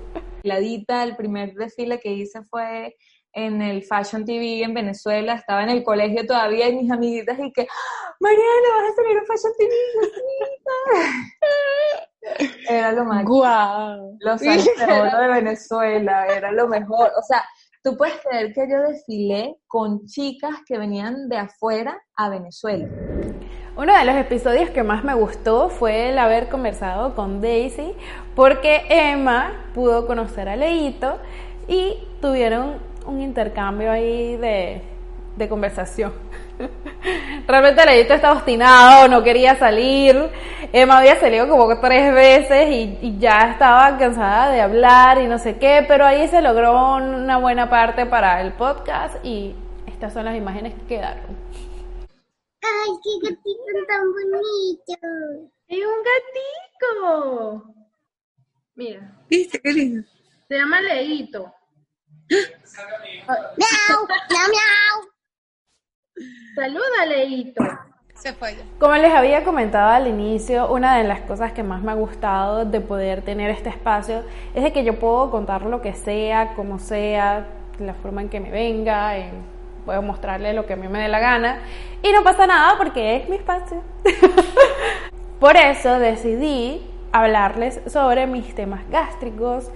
[0.44, 2.96] el primer desfile que hice fue
[3.34, 7.52] en el Fashion TV en Venezuela, estaba en el colegio todavía y mis amiguitas y
[7.52, 9.74] que, ¡Ah, Mariana, vas a salir en Fashion TV,
[12.70, 13.26] Era lo más.
[13.26, 14.18] Guau.
[14.20, 17.12] Los años de Venezuela, era lo mejor.
[17.18, 17.44] O sea,
[17.84, 22.88] tú puedes creer que yo desfilé con chicas que venían de afuera a Venezuela.
[23.78, 27.96] Uno de los episodios que más me gustó fue el haber conversado con Daisy,
[28.36, 31.18] porque Emma pudo conocer a Leito
[31.70, 34.82] y tuvieron un intercambio ahí de,
[35.36, 36.14] de conversación.
[37.48, 40.30] Realmente Leito estaba obstinado, no quería salir.
[40.72, 45.38] Emma había salido como tres veces y, y, ya estaba cansada de hablar y no
[45.40, 49.56] sé qué, pero ahí se logró una buena parte para el podcast y
[49.88, 51.38] estas son las imágenes que quedaron.
[52.64, 55.50] ¡Ay, qué gatito tan bonito!
[55.68, 57.74] ¡Es un gatito!
[58.76, 59.18] Mira.
[59.30, 60.08] ¿Viste qué lindo?
[60.48, 61.54] Se llama Leito.
[62.32, 64.08] ¡Miau!
[64.30, 64.96] ¡Miau, miau!
[66.56, 67.64] Saluda, Leito.
[68.16, 68.56] Se fue.
[68.80, 72.64] Como les había comentado al inicio, una de las cosas que más me ha gustado
[72.64, 76.80] de poder tener este espacio es de que yo puedo contar lo que sea, como
[76.80, 77.48] sea,
[77.80, 79.32] la forma en que me venga, en,
[79.86, 81.64] puedo mostrarle lo que a mí me dé la gana
[82.02, 83.82] y no pasa nada porque es mi espacio.
[85.40, 89.72] Por eso decidí hablarles sobre mis temas gástricos,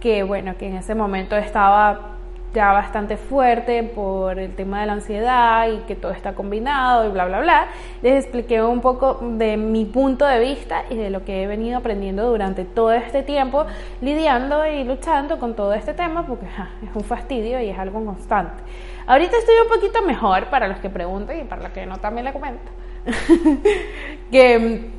[0.00, 2.16] que bueno, que en ese momento estaba
[2.56, 7.12] ya bastante fuerte por el tema de la ansiedad y que todo está combinado y
[7.12, 7.66] bla, bla, bla.
[8.00, 11.76] Les expliqué un poco de mi punto de vista y de lo que he venido
[11.76, 13.66] aprendiendo durante todo este tiempo,
[14.00, 18.62] lidiando y luchando con todo este tema, porque es un fastidio y es algo constante.
[19.06, 22.24] Ahorita estoy un poquito mejor para los que pregunten y para los que no también
[22.24, 22.72] le comento.
[24.32, 24.90] que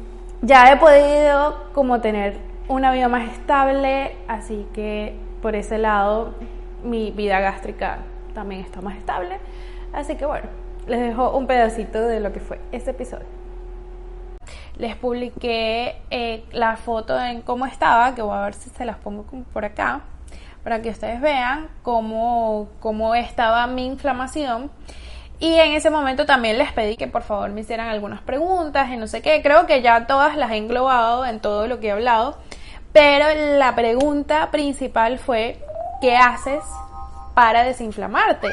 [0.44, 6.34] ya he podido como tener una vida más estable, así que por ese lado
[6.84, 8.00] mi vida gástrica
[8.34, 9.40] también está más estable.
[9.94, 10.48] Así que bueno,
[10.88, 13.26] les dejo un pedacito de lo que fue este episodio.
[14.78, 18.98] Les publiqué eh, la foto en cómo estaba, que voy a ver si se las
[18.98, 20.02] pongo por acá,
[20.64, 24.70] para que ustedes vean cómo, cómo estaba mi inflamación.
[25.40, 28.98] Y en ese momento también les pedí que por favor me hicieran algunas preguntas y
[28.98, 29.42] no sé qué.
[29.42, 32.38] Creo que ya todas las he englobado en todo lo que he hablado.
[33.00, 33.28] Pero
[33.60, 35.60] la pregunta principal fue,
[36.02, 36.64] ¿qué haces
[37.36, 38.48] para desinflamarte?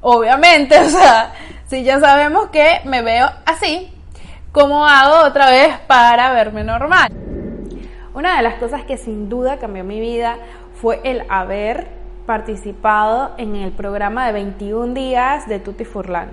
[0.00, 1.32] Obviamente, o sea,
[1.68, 3.88] si ya sabemos que me veo así,
[4.50, 7.12] ¿cómo hago otra vez para verme normal?
[8.14, 10.38] Una de las cosas que sin duda cambió mi vida
[10.80, 11.86] fue el haber
[12.26, 16.30] participado en el programa de 21 días de Tutti Furlan.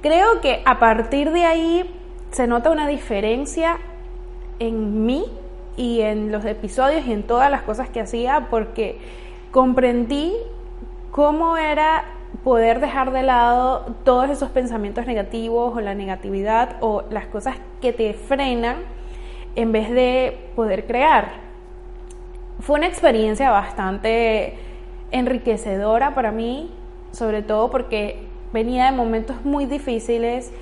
[0.00, 1.92] Creo que a partir de ahí
[2.30, 3.78] se nota una diferencia
[4.60, 5.24] en mí
[5.76, 8.98] y en los episodios y en todas las cosas que hacía porque
[9.50, 10.34] comprendí
[11.10, 12.04] cómo era
[12.44, 17.92] poder dejar de lado todos esos pensamientos negativos o la negatividad o las cosas que
[17.92, 18.78] te frenan
[19.54, 21.32] en vez de poder crear.
[22.60, 24.56] Fue una experiencia bastante
[25.10, 26.70] enriquecedora para mí,
[27.12, 30.52] sobre todo porque venía de momentos muy difíciles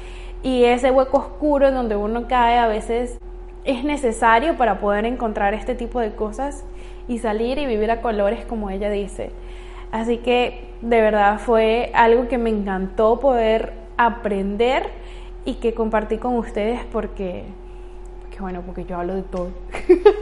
[0.43, 3.19] y ese hueco oscuro en donde uno cae a veces
[3.65, 6.65] es necesario para poder encontrar este tipo de cosas
[7.09, 9.31] y salir y vivir a colores como ella dice.
[9.93, 14.89] Así que de verdad fue algo que me encantó poder aprender
[15.45, 17.45] y que compartí con ustedes porque
[18.41, 19.51] bueno, porque yo hablo de todo.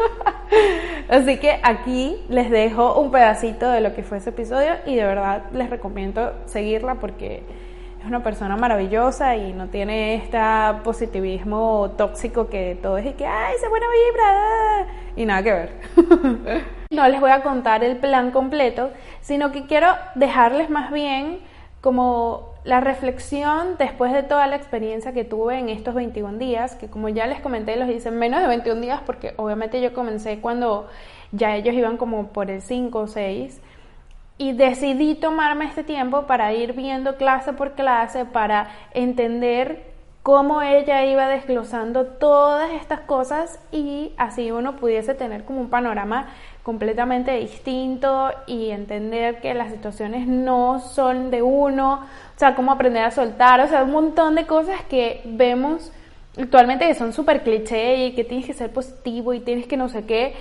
[1.09, 5.05] Así que aquí les dejo un pedacito de lo que fue ese episodio y de
[5.05, 7.43] verdad les recomiendo seguirla porque
[8.01, 10.39] es una persona maravillosa y no tiene este
[10.85, 15.73] positivismo tóxico que todo es y que, ay, esa buena vibra, y nada que ver.
[16.91, 21.41] no les voy a contar el plan completo, sino que quiero dejarles más bien
[21.81, 26.89] como la reflexión después de toda la experiencia que tuve en estos 21 días, que
[26.89, 30.41] como ya les comenté, los hice en menos de 21 días porque obviamente yo comencé
[30.41, 30.89] cuando
[31.33, 33.61] ya ellos iban como por el 5 o 6
[34.39, 39.89] y decidí tomarme este tiempo para ir viendo clase por clase, para entender
[40.23, 46.29] cómo ella iba desglosando todas estas cosas y así uno pudiese tener como un panorama
[46.63, 53.05] completamente distinto y entender que las situaciones no son de uno, o sea, cómo aprender
[53.05, 55.91] a soltar, o sea, un montón de cosas que vemos
[56.39, 59.89] actualmente que son súper cliché y que tienes que ser positivo y tienes que no
[59.89, 60.35] sé qué.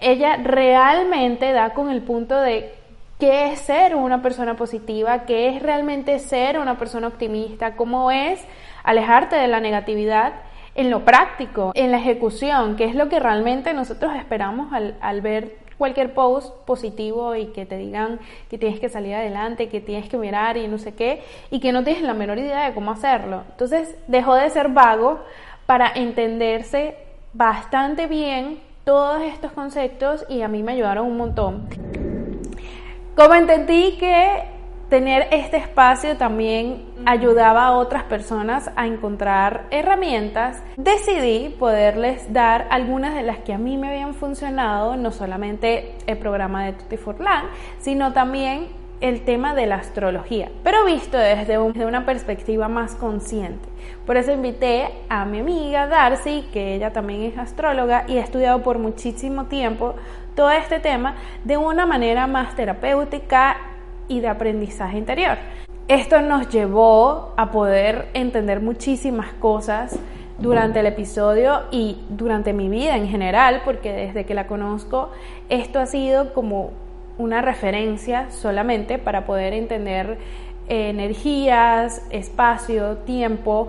[0.00, 2.72] Ella realmente da con el punto de
[3.18, 8.44] qué es ser una persona positiva, qué es realmente ser una persona optimista, cómo es
[8.82, 10.34] alejarte de la negatividad
[10.74, 15.20] en lo práctico, en la ejecución, que es lo que realmente nosotros esperamos al, al
[15.20, 20.08] ver cualquier post positivo y que te digan que tienes que salir adelante, que tienes
[20.08, 22.90] que mirar y no sé qué, y que no tienes la menor idea de cómo
[22.90, 23.42] hacerlo.
[23.50, 25.20] Entonces dejó de ser vago
[25.66, 26.96] para entenderse
[27.32, 32.13] bastante bien todos estos conceptos y a mí me ayudaron un montón.
[33.16, 34.42] Como entendí que
[34.88, 43.14] tener este espacio también ayudaba a otras personas a encontrar herramientas, decidí poderles dar algunas
[43.14, 47.44] de las que a mí me habían funcionado, no solamente el programa de Tutti Furlan,
[47.78, 48.66] sino también
[49.00, 53.68] el tema de la astrología, pero visto desde, desde, una perspectiva más consciente.
[54.06, 58.62] Por eso invité a mi amiga Darcy, que ella también es astróloga y ha estudiado
[58.62, 59.94] por muchísimo tiempo
[60.34, 63.56] todo este tema de una manera más terapéutica
[64.08, 65.38] y de aprendizaje interior.
[65.88, 69.98] Esto nos llevó a poder entender muchísimas cosas
[70.38, 75.10] durante el episodio y durante mi vida en general, porque desde que la conozco,
[75.48, 76.70] esto ha sido como
[77.18, 80.18] una referencia solamente para poder entender
[80.68, 83.68] eh, energías, espacio, tiempo,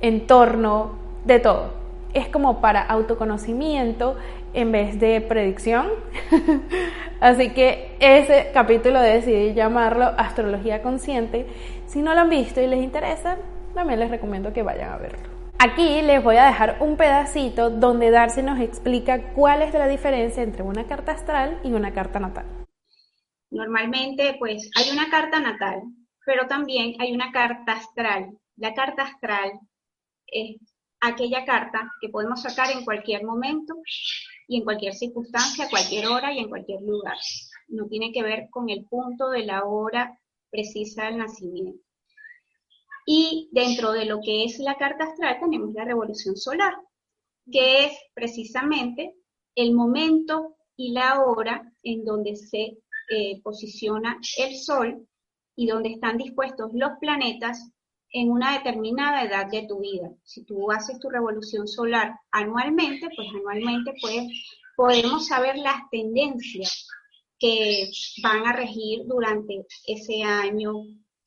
[0.00, 0.92] entorno,
[1.24, 1.70] de todo.
[2.14, 4.16] Es como para autoconocimiento
[4.56, 5.88] en vez de predicción.
[7.20, 11.46] Así que ese capítulo decidí llamarlo Astrología Consciente.
[11.86, 13.38] Si no lo han visto y les interesa,
[13.74, 15.28] también les recomiendo que vayan a verlo.
[15.58, 20.42] Aquí les voy a dejar un pedacito donde Darcy nos explica cuál es la diferencia
[20.42, 22.46] entre una carta astral y una carta natal.
[23.50, 25.82] Normalmente, pues hay una carta natal,
[26.24, 28.30] pero también hay una carta astral.
[28.56, 29.52] La carta astral
[30.26, 30.56] es
[31.00, 33.74] aquella carta que podemos sacar en cualquier momento
[34.48, 37.16] y en cualquier circunstancia, a cualquier hora y en cualquier lugar.
[37.68, 40.18] No tiene que ver con el punto de la hora
[40.50, 41.82] precisa del nacimiento.
[43.06, 46.74] Y dentro de lo que es la carta astral tenemos la revolución solar,
[47.50, 49.14] que es precisamente
[49.54, 52.78] el momento y la hora en donde se
[53.08, 55.06] eh, posiciona el Sol
[55.54, 57.70] y donde están dispuestos los planetas
[58.16, 60.08] en una determinada edad de tu vida.
[60.24, 64.22] Si tú haces tu revolución solar anualmente, pues anualmente pues,
[64.74, 66.88] podemos saber las tendencias
[67.38, 67.90] que
[68.22, 70.72] van a regir durante ese año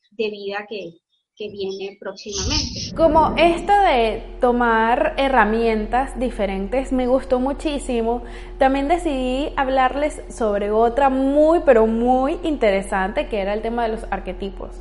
[0.09, 0.93] de vida que,
[1.35, 2.95] que viene próximamente.
[2.97, 8.23] Como esto de tomar herramientas diferentes me gustó muchísimo,
[8.57, 14.05] también decidí hablarles sobre otra muy pero muy interesante que era el tema de los
[14.09, 14.71] arquetipos.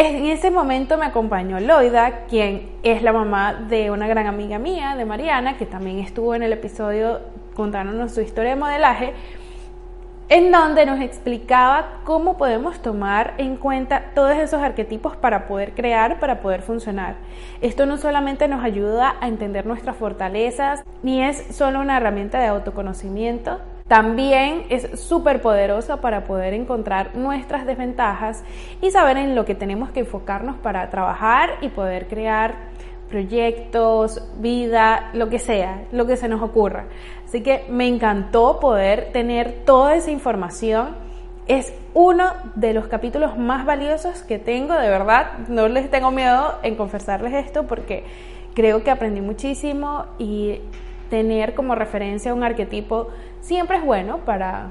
[0.00, 4.94] En ese momento me acompañó Loida, quien es la mamá de una gran amiga mía,
[4.94, 7.18] de Mariana, que también estuvo en el episodio
[7.56, 9.12] contándonos su historia de modelaje
[10.28, 16.20] en donde nos explicaba cómo podemos tomar en cuenta todos esos arquetipos para poder crear,
[16.20, 17.16] para poder funcionar.
[17.60, 22.46] Esto no solamente nos ayuda a entender nuestras fortalezas, ni es solo una herramienta de
[22.46, 23.58] autoconocimiento,
[23.88, 28.44] también es súper poderosa para poder encontrar nuestras desventajas
[28.82, 32.68] y saber en lo que tenemos que enfocarnos para trabajar y poder crear
[33.08, 36.84] proyectos, vida, lo que sea, lo que se nos ocurra.
[37.24, 40.94] Así que me encantó poder tener toda esa información.
[41.46, 45.38] Es uno de los capítulos más valiosos que tengo, de verdad.
[45.48, 48.04] No les tengo miedo en confesarles esto porque
[48.54, 50.60] creo que aprendí muchísimo y
[51.08, 53.08] tener como referencia un arquetipo
[53.40, 54.70] siempre es bueno para,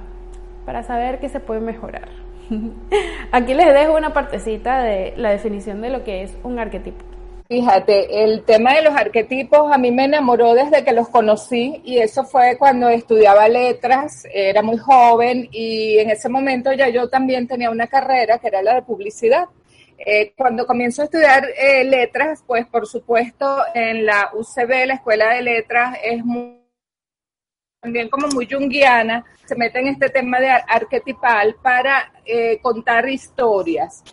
[0.65, 2.09] para saber que se puede mejorar.
[3.32, 7.03] Aquí les dejo una partecita de la definición de lo que es un arquetipo.
[7.49, 11.99] Fíjate, el tema de los arquetipos a mí me enamoró desde que los conocí y
[11.99, 17.47] eso fue cuando estudiaba letras, era muy joven y en ese momento ya yo también
[17.47, 19.45] tenía una carrera que era la de publicidad.
[19.97, 25.34] Eh, cuando comienzo a estudiar eh, letras, pues por supuesto en la UCB, la Escuela
[25.34, 26.56] de Letras, es muy,
[27.82, 34.03] también como muy junguiana, se mete en este tema de arquetipal para eh, contar historias.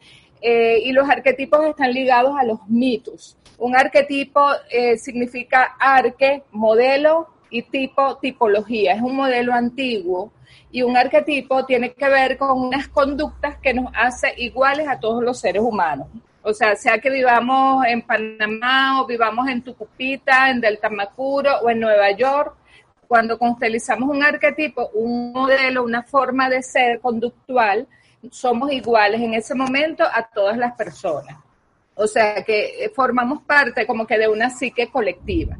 [0.40, 3.38] Eh, y los arquetipos están ligados a los mitos.
[3.58, 8.94] Un arquetipo eh, significa arque, modelo, y tipo, tipología.
[8.94, 10.32] Es un modelo antiguo
[10.72, 15.22] y un arquetipo tiene que ver con unas conductas que nos hace iguales a todos
[15.22, 16.08] los seres humanos.
[16.42, 21.70] O sea, sea que vivamos en Panamá o vivamos en Tucupita, en Delta Macuro o
[21.70, 22.56] en Nueva York,
[23.06, 27.86] cuando constellizamos un arquetipo, un modelo, una forma de ser conductual,
[28.30, 31.36] somos iguales en ese momento a todas las personas.
[31.94, 35.56] O sea que eh, formamos parte como que de una psique colectiva.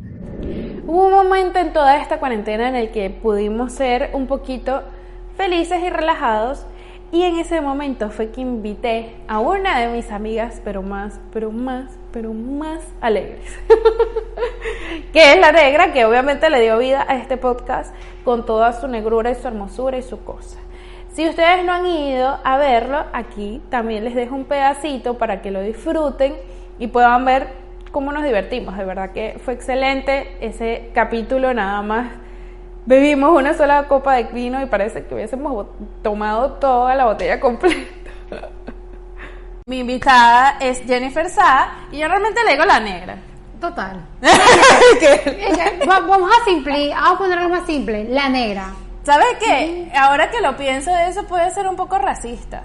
[0.87, 4.83] Hubo un momento en toda esta cuarentena en el que pudimos ser un poquito
[5.37, 6.67] felices y relajados
[7.13, 11.51] y en ese momento fue que invité a una de mis amigas, pero más, pero
[11.53, 13.59] más, pero más alegres,
[15.13, 17.93] que es la negra, que obviamente le dio vida a este podcast
[18.25, 20.61] con toda su negrura y su hermosura y su cosa.
[21.13, 25.51] Si ustedes no han ido a verlo, aquí también les dejo un pedacito para que
[25.51, 26.37] lo disfruten
[26.79, 27.49] y puedan ver
[27.91, 28.79] cómo nos divertimos.
[28.79, 32.13] De verdad que fue excelente ese capítulo, nada más
[32.87, 35.67] bebimos una sola copa de vino y parece que hubiésemos
[36.03, 38.51] tomado toda la botella completa.
[39.67, 43.17] Mi invitada es Jennifer Sa y yo realmente le digo la negra.
[43.59, 43.99] Total.
[45.87, 48.75] vamos a simple, vamos a ponerlo más simple, la negra.
[49.05, 49.91] ¿Sabes qué?
[49.97, 52.65] Ahora que lo pienso, eso puede ser un poco racista.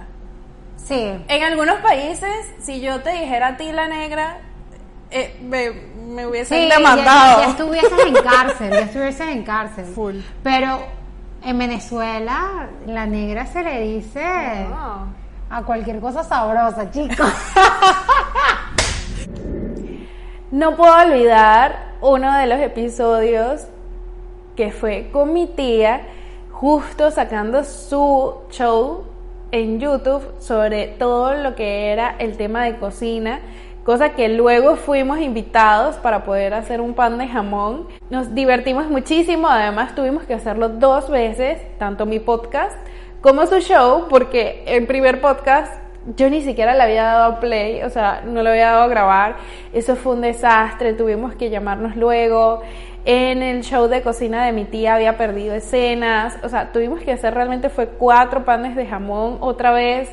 [0.76, 1.10] Sí.
[1.26, 2.30] En algunos países,
[2.60, 4.36] si yo te dijera a ti la negra,
[5.10, 7.40] eh, me, me hubiesen demandado.
[7.40, 9.86] Ya, ya estuvieses en cárcel, ya estuvieses en cárcel.
[9.86, 10.16] Full.
[10.42, 10.82] Pero
[11.46, 14.66] en Venezuela, la negra se le dice
[15.50, 17.26] a cualquier cosa sabrosa, chicos.
[20.52, 23.68] No puedo olvidar uno de los episodios
[24.56, 26.00] que fue con mi tía,
[26.50, 29.04] justo sacando su show
[29.52, 33.38] en YouTube sobre todo lo que era el tema de cocina,
[33.84, 37.86] cosa que luego fuimos invitados para poder hacer un pan de jamón.
[38.10, 42.76] Nos divertimos muchísimo, además tuvimos que hacerlo dos veces, tanto mi podcast
[43.20, 45.80] como su show, porque el primer podcast
[46.16, 49.36] yo ni siquiera le había dado play, o sea, no lo había dado a grabar.
[49.72, 52.62] Eso fue un desastre, tuvimos que llamarnos luego.
[53.04, 56.38] En el show de cocina de mi tía había perdido escenas.
[56.42, 60.10] O sea, tuvimos que hacer realmente fue cuatro panes de jamón otra vez.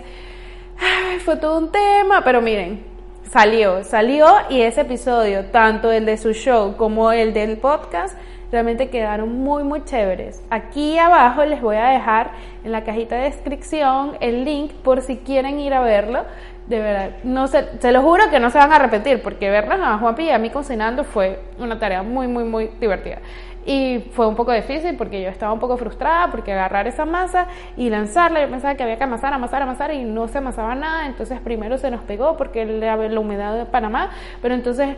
[1.23, 2.83] Fue todo un tema, pero miren,
[3.31, 8.17] salió, salió y ese episodio, tanto el de su show como el del podcast,
[8.51, 10.43] realmente quedaron muy muy chéveres.
[10.49, 12.31] Aquí abajo les voy a dejar
[12.63, 16.25] en la cajita de descripción el link por si quieren ir a verlo.
[16.67, 19.79] De verdad, no se, se lo juro que no se van a arrepentir porque verlos
[19.81, 23.19] a Juanpi y a mí cocinando fue una tarea muy muy muy divertida.
[23.65, 27.47] Y fue un poco difícil porque yo estaba un poco frustrada porque agarrar esa masa
[27.75, 31.05] y lanzarla, yo pensaba que había que amasar, amasar, amasar y no se amasaba nada.
[31.05, 34.95] Entonces primero se nos pegó porque la, la humedad de Panamá, pero entonces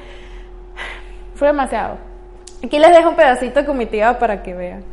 [1.34, 2.09] fue demasiado.
[2.64, 4.84] Aquí les dejo un pedacito con mi tía para que vean.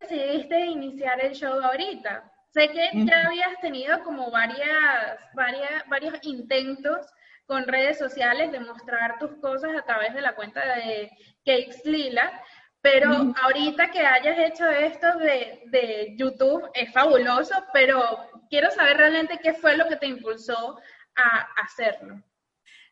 [0.00, 2.24] Decidiste iniciar el show ahorita.
[2.54, 7.06] Sé que ya habías tenido como varias, varias, varios intentos
[7.46, 11.10] con redes sociales de mostrar tus cosas a través de la cuenta de
[11.44, 12.42] Cakes Lila,
[12.80, 18.18] pero ahorita que hayas hecho esto de, de YouTube es fabuloso, pero
[18.48, 20.78] quiero saber realmente qué fue lo que te impulsó
[21.14, 22.22] a hacerlo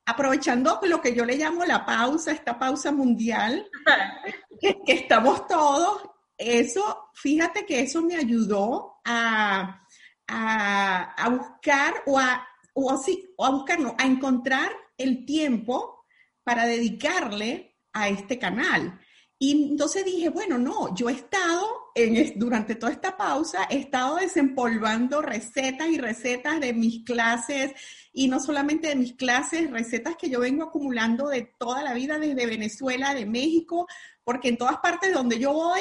[0.07, 3.69] aprovechando lo que yo le llamo la pausa, esta pausa mundial,
[4.61, 6.03] que, que, estamos todos,
[6.39, 9.85] eso, fíjate que eso me ayudó a,
[10.29, 16.05] a, a buscar o a, o así, o a buscar, no, a encontrar el tiempo
[16.45, 19.01] para dedicarle a este canal.
[19.39, 21.66] Y entonces dije, bueno, no, yo he estado
[21.97, 27.73] en, durante toda esta pausa, he estado desempolvando recetas y recetas de mis clases,
[28.13, 32.19] y no solamente de mis clases, recetas que yo vengo acumulando de toda la vida
[32.19, 33.87] desde Venezuela, de México,
[34.23, 35.81] porque en todas partes donde yo voy,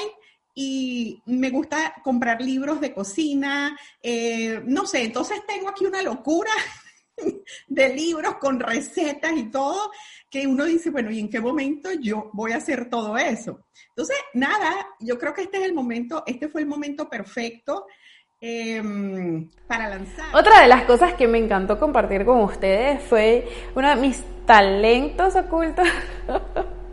[0.54, 6.52] y me gusta comprar libros de cocina, eh, no sé, entonces tengo aquí una locura
[7.68, 9.92] de libros con recetas y todo,
[10.30, 13.66] que uno dice, bueno, ¿y en qué momento yo voy a hacer todo eso?
[13.90, 17.86] Entonces, nada, yo creo que este es el momento, este fue el momento perfecto
[18.40, 20.36] em, para lanzar.
[20.36, 25.36] Otra de las cosas que me encantó compartir con ustedes fue uno de mis talentos
[25.36, 25.88] ocultos.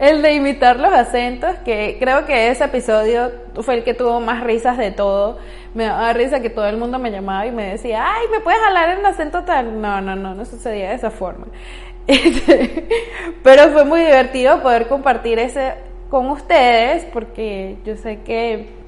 [0.00, 4.42] el de imitar los acentos, que creo que ese episodio fue el que tuvo más
[4.42, 5.38] risas de todo.
[5.74, 8.60] Me daba risa que todo el mundo me llamaba y me decía, ay, ¿me puedes
[8.62, 9.80] hablar en acento tal?
[9.80, 11.46] No, no, no, no sucedía de esa forma.
[13.42, 15.74] Pero fue muy divertido poder compartir ese
[16.08, 18.78] con ustedes, porque yo sé que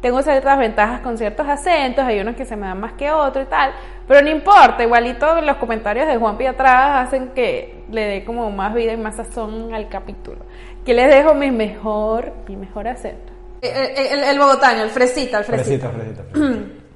[0.00, 3.46] tengo ciertas ventajas con ciertos acentos, hay unos que se me dan más que otros
[3.46, 3.72] y tal,
[4.06, 8.74] pero no importa, igualito los comentarios de Juan atrás hacen que le dé como más
[8.74, 10.44] vida y más sazón al capítulo.
[10.84, 13.32] Que les dejo mi mejor, mi mejor acento.
[13.62, 15.90] Eh, eh, el, el, bogotaño, el fresita, el fresita.
[15.90, 16.76] fresita, fresita.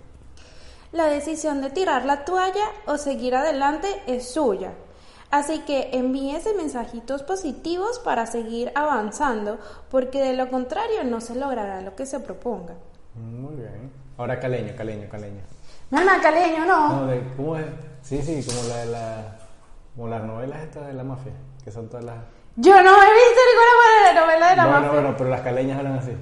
[0.93, 4.72] La decisión de tirar la toalla o seguir adelante es suya.
[5.30, 11.80] Así que envíese mensajitos positivos para seguir avanzando, porque de lo contrario no se logrará
[11.80, 12.74] lo que se proponga.
[13.14, 13.93] Muy bien.
[14.18, 15.43] Ahora caleño, caleño, caleño.
[15.91, 17.07] No, no, caleño, no.
[17.07, 17.66] no ¿Cómo es?
[18.03, 19.38] Sí, sí, como la de la,
[20.01, 21.32] como las novelas estas de la mafia,
[21.62, 22.16] que son todas las...
[22.57, 24.78] Yo no he visto ninguna novela de la mafia.
[24.78, 26.16] Bueno, bueno, pero las caleñas hablan así.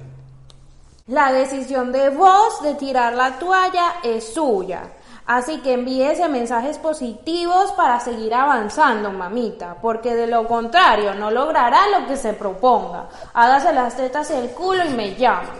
[1.07, 4.81] La decisión de vos de tirar la toalla es suya.
[5.25, 11.87] Así que envíese mensajes positivos para seguir avanzando, mamita, porque de lo contrario no logrará
[11.97, 13.07] lo que se proponga.
[13.33, 15.53] Hágase las tetas y el culo y me llama.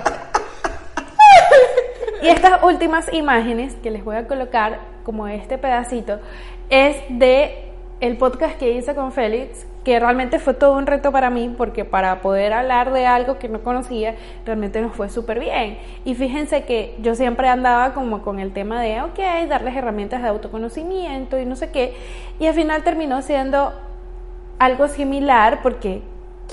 [2.29, 6.19] Estas últimas imágenes que les voy a colocar como este pedacito
[6.69, 7.71] es de
[8.01, 11.85] el podcast que hice con Félix, que realmente fue todo un reto para mí, porque
[11.85, 14.13] para poder hablar de algo que no conocía,
[14.45, 15.79] realmente nos fue súper bien.
[16.05, 20.27] Y fíjense que yo siempre andaba como con el tema de, ok, darles herramientas de
[20.27, 21.95] autoconocimiento y no sé qué,
[22.39, 23.73] y al final terminó siendo
[24.59, 26.03] algo similar, porque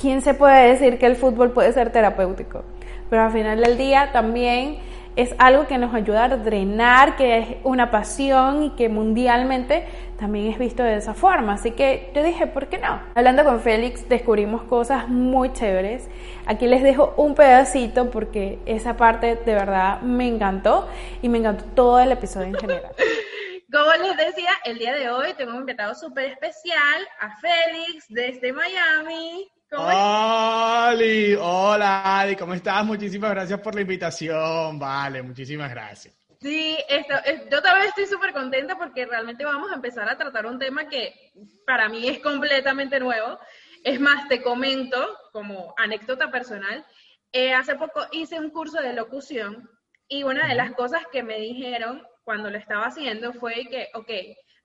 [0.01, 2.63] ¿quién se puede decir que el fútbol puede ser terapéutico?
[3.11, 4.79] Pero al final del día también
[5.17, 9.87] es algo que nos ayuda a drenar, que es una pasión y que mundialmente
[10.19, 11.55] también es visto de esa forma.
[11.55, 13.01] Así que yo dije, ¿por qué no?
[13.15, 16.09] Hablando con Félix descubrimos cosas muy chéveres.
[16.47, 20.89] Aquí les dejo un pedacito porque esa parte de verdad me encantó
[21.23, 22.93] y me encantó todo el episodio en general.
[23.73, 28.53] Como les decía, el día de hoy tengo un invitado súper especial a Félix desde
[28.53, 29.51] Miami.
[29.71, 32.85] Ali, hola Ali, ¿cómo estás?
[32.85, 34.79] Muchísimas gracias por la invitación.
[34.79, 36.15] Vale, muchísimas gracias.
[36.41, 37.15] Sí, esto,
[37.51, 41.33] yo también estoy súper contenta porque realmente vamos a empezar a tratar un tema que
[41.67, 43.39] para mí es completamente nuevo.
[43.83, 46.85] Es más, te comento como anécdota personal,
[47.33, 49.69] eh, hace poco hice un curso de locución
[50.09, 54.11] y una de las cosas que me dijeron cuando lo estaba haciendo fue que, ok,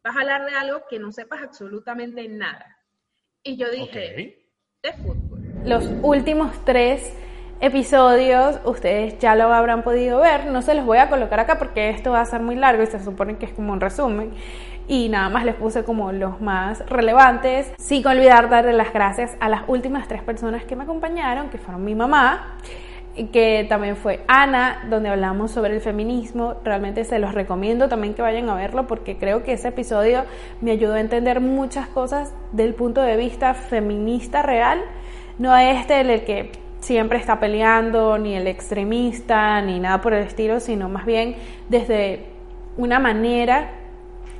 [0.04, 2.78] vas a hablar de algo que no sepas absolutamente nada.
[3.44, 4.41] Y yo dije,
[5.64, 7.14] Los últimos tres
[7.60, 11.92] episodios ustedes ya lo habrán podido ver, no se los voy a colocar acá porque
[11.92, 14.32] esto va a ser muy largo y se supone que es como un resumen.
[14.88, 19.50] Y nada más les puse como los más relevantes, sin olvidar darle las gracias a
[19.50, 22.58] las últimas tres personas que me acompañaron, que fueron mi mamá,
[23.32, 26.56] que también fue Ana, donde hablamos sobre el feminismo.
[26.64, 30.24] Realmente se los recomiendo también que vayan a verlo porque creo que ese episodio
[30.62, 34.82] me ayudó a entender muchas cosas del punto de vista feminista real,
[35.38, 40.60] no este el que siempre está peleando, ni el extremista, ni nada por el estilo,
[40.60, 41.36] sino más bien
[41.70, 42.26] desde
[42.78, 43.72] una manera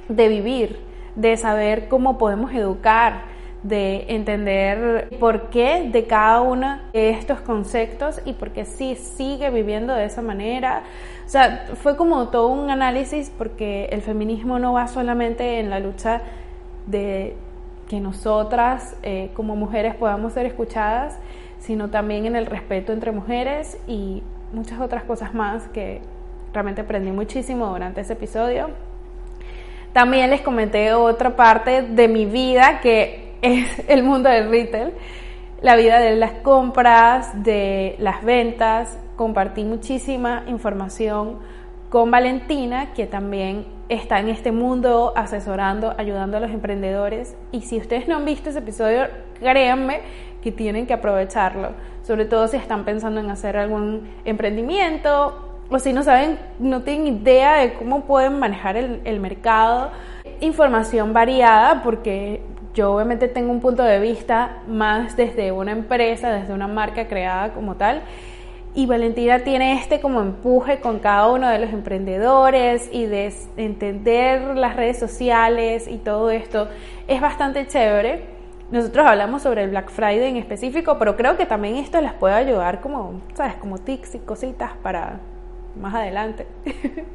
[0.08, 0.80] de vivir,
[1.16, 3.31] de saber cómo podemos educar,
[3.64, 9.50] de entender por qué de cada uno de estos conceptos y por qué sí sigue
[9.52, 10.84] viviendo de esa manera.
[11.26, 15.80] O sea, fue como todo un análisis porque el feminismo no va solamente en la
[15.80, 16.22] lucha
[16.88, 17.36] de
[17.88, 21.20] que nosotras eh, como mujeres podamos ser escuchadas,
[21.60, 26.02] sino también en el respeto entre mujeres y muchas otras cosas más que
[26.54, 28.72] realmente aprendí muchísimo durante ese episodio.
[29.94, 34.94] También les comenté otra parte de mi vida que es el mundo del retail,
[35.62, 38.98] la vida de las compras, de las ventas.
[39.16, 41.40] Compartí muchísima información
[41.90, 47.36] con Valentina, que también está en este mundo asesorando, ayudando a los emprendedores.
[47.52, 49.08] Y si ustedes no han visto ese episodio,
[49.40, 50.02] créanme
[50.42, 51.72] que tienen que aprovecharlo,
[52.02, 57.08] sobre todo si están pensando en hacer algún emprendimiento o si no saben, no tienen
[57.08, 59.92] idea de cómo pueden manejar el, mercado.
[60.42, 62.42] Información variada porque
[62.74, 67.54] yo obviamente tengo un punto de vista más desde una empresa, desde una marca creada
[67.54, 68.02] como tal.
[68.74, 74.56] Y Valentina tiene este como empuje con cada uno de los emprendedores y de entender
[74.56, 76.70] las redes sociales y todo esto.
[77.08, 78.24] Es bastante chévere.
[78.72, 82.36] Nosotros hablamos sobre el Black Friday en específico, pero creo que también esto les puede
[82.36, 83.56] ayudar como, ¿sabes?
[83.56, 85.20] Como tics y cositas para
[85.76, 86.48] más adelante.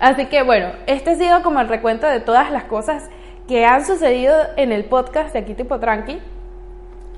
[0.00, 3.08] Así que bueno, este ha sido como el recuento de todas las cosas
[3.48, 6.18] que han sucedido en el podcast de Aquí Tipo Tranqui.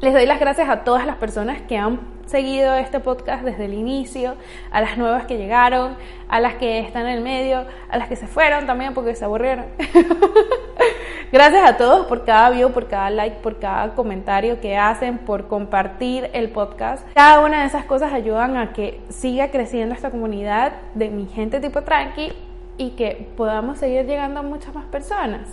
[0.00, 3.74] Les doy las gracias a todas las personas que han seguido este podcast desde el
[3.74, 4.34] inicio,
[4.72, 5.96] a las nuevas que llegaron,
[6.28, 9.24] a las que están en el medio, a las que se fueron también porque se
[9.24, 9.66] aburrieron.
[11.32, 15.46] gracias a todos por cada view, por cada like, por cada comentario que hacen, por
[15.46, 17.06] compartir el podcast.
[17.14, 21.60] Cada una de esas cosas ayudan a que siga creciendo esta comunidad de mi gente
[21.60, 22.32] tipo tranqui
[22.78, 25.48] y que podamos seguir llegando a muchas más personas.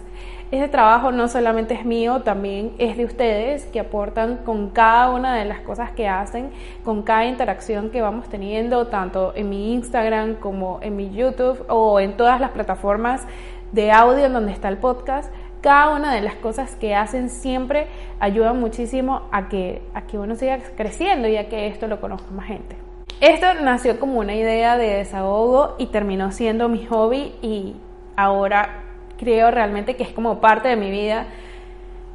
[0.54, 5.36] Ese trabajo no solamente es mío, también es de ustedes que aportan con cada una
[5.36, 6.52] de las cosas que hacen,
[6.84, 12.00] con cada interacción que vamos teniendo, tanto en mi Instagram como en mi YouTube o
[12.00, 13.26] en todas las plataformas
[13.72, 15.34] de audio en donde está el podcast.
[15.62, 17.88] Cada una de las cosas que hacen siempre
[18.20, 22.30] ayudan muchísimo a que, a que uno siga creciendo y a que esto lo conozca
[22.30, 22.78] más gente.
[23.22, 27.76] Esto nació como una idea de desahogo y terminó siendo mi hobby y
[28.16, 28.83] ahora
[29.24, 31.28] creo realmente que es como parte de mi vida.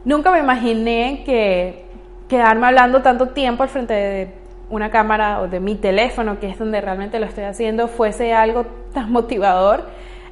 [0.05, 1.85] Nunca me imaginé que
[2.29, 4.29] quedarme hablando tanto tiempo al frente de
[4.71, 8.67] una cámara o de mi teléfono, que es donde realmente lo estoy haciendo, fuese algo
[8.93, 9.87] tan motivador.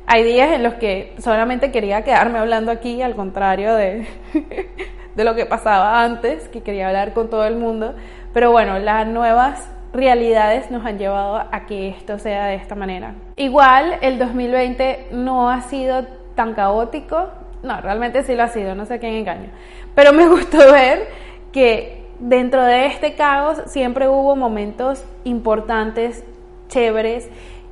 [0.06, 4.06] Hay días en los que solamente quería quedarme hablando aquí, al contrario de,
[5.16, 7.94] de lo que pasaba antes, que quería hablar con todo el mundo.
[8.32, 13.14] Pero bueno, las nuevas realidades nos han llevado a que esto sea de esta manera.
[13.36, 16.06] Igual el 2020 no ha sido
[16.36, 17.30] tan caótico.
[17.64, 19.50] No, realmente sí lo ha sido, no sé quién engaño.
[19.96, 21.08] Pero me gustó ver
[21.50, 26.22] que dentro de este caos siempre hubo momentos importantes,
[26.68, 27.28] chéveres,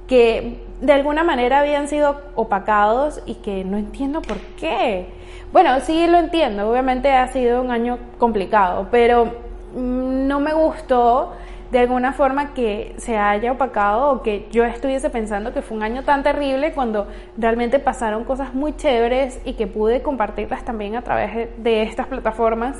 [0.08, 5.06] que de alguna manera habían sido opacados y que no entiendo por qué.
[5.52, 9.26] Bueno, sí lo entiendo, obviamente ha sido un año complicado, pero
[9.74, 11.32] mm, no me gustó
[11.74, 15.82] de alguna forma que se haya opacado o que yo estuviese pensando que fue un
[15.82, 21.02] año tan terrible cuando realmente pasaron cosas muy chéveres y que pude compartirlas también a
[21.02, 22.76] través de, estas plataformas.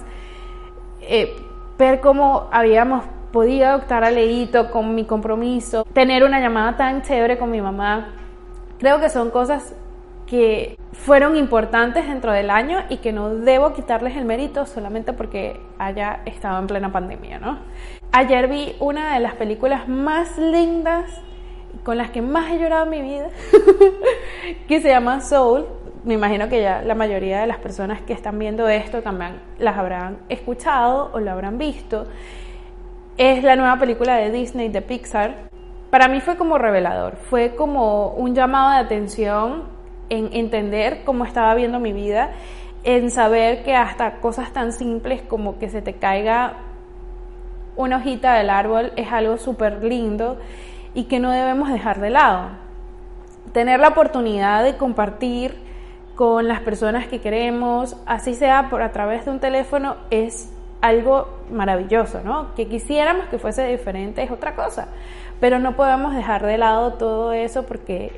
[1.01, 1.34] Eh,
[1.76, 7.36] ver cómo habíamos podido adoptar a Leito con mi compromiso, tener una llamada tan chévere
[7.36, 8.12] con mi mamá.
[8.78, 9.74] Creo que son cosas
[10.27, 15.61] que fueron importantes dentro del año y que no debo quitarles el mérito solamente porque
[15.79, 17.59] haya estado en plena pandemia, ¿no?
[18.12, 21.11] Ayer vi una de las películas más lindas
[21.83, 23.29] con las que más he llorado en mi vida,
[24.68, 25.66] que se llama Soul.
[26.05, 29.77] Me imagino que ya la mayoría de las personas que están viendo esto también las
[29.77, 32.07] habrán escuchado o lo habrán visto.
[33.16, 35.49] Es la nueva película de Disney, de Pixar,
[35.95, 39.62] para mí fue como revelador, fue como un llamado de atención
[40.11, 42.32] en entender cómo estaba viendo mi vida,
[42.84, 46.55] en saber que hasta cosas tan simples como que se te caiga
[47.76, 50.38] una hojita del árbol es algo súper lindo
[50.92, 52.50] y que no debemos dejar de lado.
[53.52, 55.59] Tener la oportunidad de compartir
[56.14, 61.28] con las personas que queremos, así sea por a través de un teléfono, es algo
[61.50, 62.55] maravilloso, ¿no?
[62.55, 64.88] Que quisiéramos que fuese diferente es otra cosa,
[65.40, 68.12] pero no podemos dejar de lado todo eso porque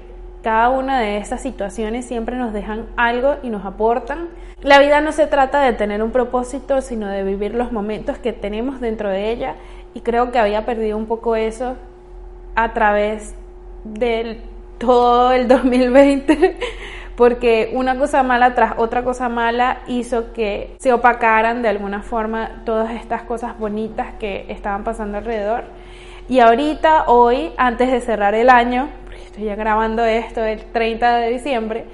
[0.46, 4.28] cada una de estas situaciones siempre nos dejan algo y nos aportan.
[4.62, 8.32] La vida no se trata de tener un propósito, sino de vivir los momentos que
[8.32, 9.56] tenemos dentro de ella
[9.92, 11.74] y creo que había perdido un poco eso
[12.54, 13.34] a través
[13.82, 14.40] de
[14.78, 16.56] todo el 2020
[17.16, 22.62] porque una cosa mala tras otra cosa mala hizo que se opacaran de alguna forma
[22.64, 25.64] todas estas cosas bonitas que estaban pasando alrededor.
[26.28, 28.88] Y ahorita, hoy, antes de cerrar el año,
[29.36, 31.84] estoy ya grabando esto el 30 de diciembre,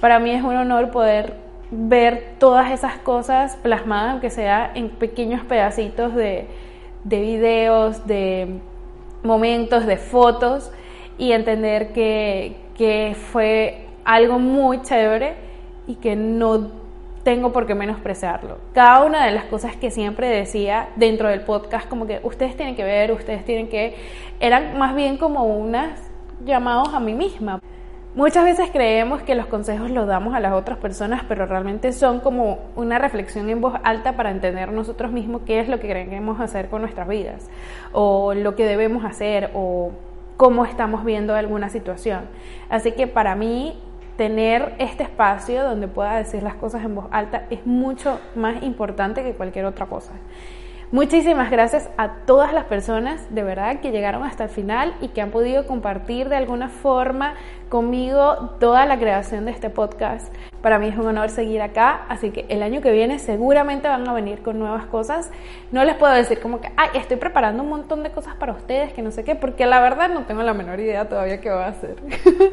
[0.00, 1.34] para mí es un honor poder
[1.70, 6.48] ver todas esas cosas plasmadas, aunque sea en pequeños pedacitos de,
[7.04, 8.58] de videos, de
[9.22, 10.72] momentos, de fotos,
[11.18, 15.36] y entender que, que fue algo muy chévere
[15.86, 16.72] y que no
[17.22, 18.58] tengo por qué menospreciarlo.
[18.72, 22.74] Cada una de las cosas que siempre decía dentro del podcast, como que ustedes tienen
[22.74, 23.94] que ver, ustedes tienen que,
[24.40, 26.07] eran más bien como unas
[26.44, 27.60] llamados a mí misma.
[28.14, 32.20] Muchas veces creemos que los consejos los damos a las otras personas, pero realmente son
[32.20, 36.40] como una reflexión en voz alta para entender nosotros mismos qué es lo que queremos
[36.40, 37.48] hacer con nuestras vidas,
[37.92, 39.92] o lo que debemos hacer, o
[40.36, 42.22] cómo estamos viendo alguna situación.
[42.70, 43.78] Así que para mí
[44.16, 49.22] tener este espacio donde pueda decir las cosas en voz alta es mucho más importante
[49.22, 50.12] que cualquier otra cosa.
[50.90, 55.20] Muchísimas gracias a todas las personas de verdad que llegaron hasta el final y que
[55.20, 57.34] han podido compartir de alguna forma
[57.68, 60.34] conmigo toda la creación de este podcast.
[60.62, 64.08] Para mí es un honor seguir acá, así que el año que viene seguramente van
[64.08, 65.30] a venir con nuevas cosas.
[65.72, 68.94] No les puedo decir como que, ay, estoy preparando un montón de cosas para ustedes,
[68.94, 71.64] que no sé qué, porque la verdad no tengo la menor idea todavía qué voy
[71.64, 71.96] a hacer.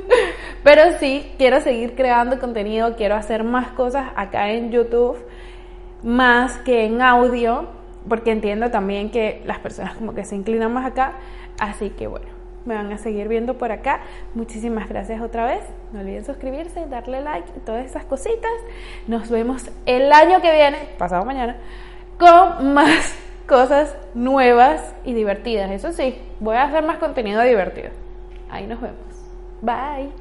[0.65, 5.25] Pero sí, quiero seguir creando contenido, quiero hacer más cosas acá en YouTube,
[6.03, 10.85] más que en audio porque entiendo también que las personas como que se inclinan más
[10.85, 11.13] acá,
[11.59, 12.27] así que bueno,
[12.65, 14.01] me van a seguir viendo por acá.
[14.33, 15.61] Muchísimas gracias otra vez.
[15.93, 18.51] No olviden suscribirse, darle like y todas esas cositas.
[19.07, 21.57] Nos vemos el año que viene, pasado mañana,
[22.17, 23.15] con más
[23.47, 25.71] cosas nuevas y divertidas.
[25.71, 27.89] Eso sí, voy a hacer más contenido divertido.
[28.49, 28.97] Ahí nos vemos.
[29.61, 30.11] Bye.